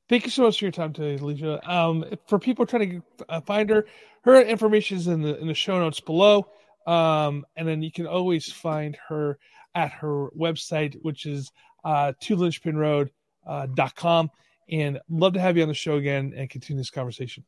Thank 0.09 0.23
you 0.23 0.31
so 0.31 0.43
much 0.43 0.59
for 0.59 0.65
your 0.65 0.71
time 0.71 0.93
today, 0.93 1.21
Alicia. 1.21 1.59
Um, 1.69 2.05
for 2.27 2.39
people 2.39 2.65
trying 2.65 2.89
to 2.89 3.01
uh, 3.27 3.41
find 3.41 3.69
her, 3.69 3.85
her 4.23 4.41
information 4.41 4.97
is 4.97 5.07
in 5.07 5.21
the 5.21 5.37
in 5.37 5.47
the 5.47 5.53
show 5.53 5.79
notes 5.79 5.99
below, 5.99 6.47
um, 6.85 7.45
and 7.55 7.67
then 7.67 7.81
you 7.81 7.91
can 7.91 8.07
always 8.07 8.51
find 8.51 8.97
her 9.09 9.37
at 9.75 9.91
her 9.91 10.29
website, 10.29 10.95
which 11.01 11.25
is 11.25 11.51
uh, 11.83 12.13
twolynchpinroad.com. 12.21 14.25
Uh, 14.25 14.27
and 14.69 14.99
love 15.09 15.33
to 15.33 15.39
have 15.39 15.55
you 15.55 15.63
on 15.63 15.69
the 15.69 15.73
show 15.73 15.95
again 15.95 16.33
and 16.35 16.49
continue 16.49 16.79
this 16.79 16.89
conversation. 16.89 17.43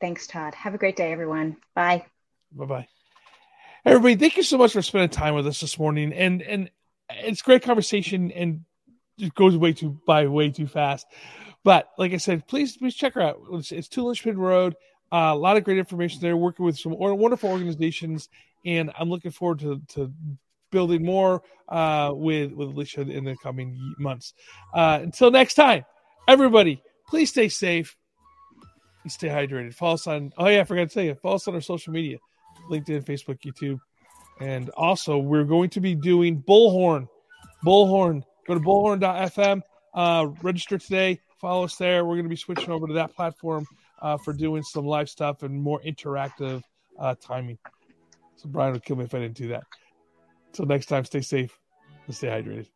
Thanks, 0.00 0.26
Todd. 0.26 0.54
Have 0.54 0.74
a 0.74 0.78
great 0.78 0.96
day, 0.96 1.12
everyone. 1.12 1.56
Bye. 1.74 2.06
Bye 2.52 2.64
bye. 2.64 2.88
Everybody, 3.84 4.16
thank 4.16 4.36
you 4.36 4.42
so 4.42 4.58
much 4.58 4.72
for 4.72 4.82
spending 4.82 5.10
time 5.10 5.34
with 5.34 5.46
us 5.46 5.60
this 5.60 5.78
morning. 5.78 6.12
And 6.12 6.42
and 6.42 6.70
it's 7.10 7.42
great 7.42 7.62
conversation 7.62 8.30
and 8.30 8.64
it 9.18 9.34
goes 9.34 9.56
way 9.56 9.72
too 9.72 10.00
by 10.06 10.26
way 10.26 10.50
too 10.50 10.66
fast. 10.66 11.06
But 11.64 11.90
like 11.98 12.12
I 12.12 12.16
said, 12.16 12.46
please 12.46 12.76
please 12.76 12.94
check 12.94 13.14
her 13.14 13.20
out. 13.20 13.40
It's, 13.52 13.72
it's 13.72 14.26
Road. 14.26 14.74
Uh, 15.12 15.32
a 15.32 15.36
lot 15.36 15.56
of 15.56 15.64
great 15.64 15.78
information 15.78 16.20
there. 16.20 16.36
Working 16.36 16.64
with 16.64 16.78
some 16.78 16.96
wonderful 16.96 17.50
organizations, 17.50 18.28
and 18.64 18.90
I'm 18.98 19.10
looking 19.10 19.30
forward 19.30 19.58
to 19.60 19.80
to 19.94 20.12
building 20.70 21.04
more 21.04 21.42
uh, 21.68 22.12
with 22.14 22.52
with 22.52 22.68
Alicia 22.68 23.02
in 23.02 23.24
the 23.24 23.36
coming 23.42 23.94
months. 23.98 24.34
Uh, 24.72 25.00
until 25.02 25.30
next 25.30 25.54
time, 25.54 25.84
everybody, 26.28 26.82
please 27.08 27.30
stay 27.30 27.48
safe 27.48 27.96
and 29.02 29.12
stay 29.12 29.28
hydrated. 29.28 29.74
Follow 29.74 29.94
us 29.94 30.06
on. 30.06 30.32
Oh 30.38 30.48
yeah, 30.48 30.60
I 30.60 30.64
forgot 30.64 30.88
to 30.88 30.94
tell 30.94 31.04
you. 31.04 31.14
Follow 31.16 31.36
us 31.36 31.48
on 31.48 31.54
our 31.54 31.60
social 31.60 31.92
media: 31.92 32.18
LinkedIn, 32.70 33.04
Facebook, 33.04 33.40
YouTube, 33.40 33.80
and 34.40 34.70
also 34.70 35.18
we're 35.18 35.44
going 35.44 35.70
to 35.70 35.80
be 35.80 35.94
doing 35.94 36.42
Bullhorn. 36.42 37.08
Bullhorn. 37.66 38.22
Go 38.46 38.54
to 38.54 38.60
bullhorn.fm. 38.60 39.60
Uh, 39.92 40.28
register 40.42 40.78
today 40.78 41.20
follow 41.40 41.64
us 41.64 41.76
there. 41.76 42.04
We're 42.04 42.14
going 42.14 42.24
to 42.24 42.30
be 42.30 42.36
switching 42.36 42.70
over 42.70 42.86
to 42.86 42.92
that 42.94 43.14
platform 43.14 43.66
uh, 44.00 44.16
for 44.18 44.32
doing 44.32 44.62
some 44.62 44.86
live 44.86 45.08
stuff 45.08 45.42
and 45.42 45.60
more 45.60 45.80
interactive 45.80 46.62
uh, 46.98 47.14
timing. 47.20 47.58
So 48.36 48.48
Brian 48.48 48.72
would 48.72 48.84
kill 48.84 48.96
me 48.96 49.04
if 49.04 49.14
I 49.14 49.20
didn't 49.20 49.36
do 49.36 49.48
that. 49.48 49.64
Until 50.48 50.66
next 50.66 50.86
time, 50.86 51.04
stay 51.04 51.20
safe 51.20 51.58
and 52.06 52.14
stay 52.14 52.28
hydrated. 52.28 52.66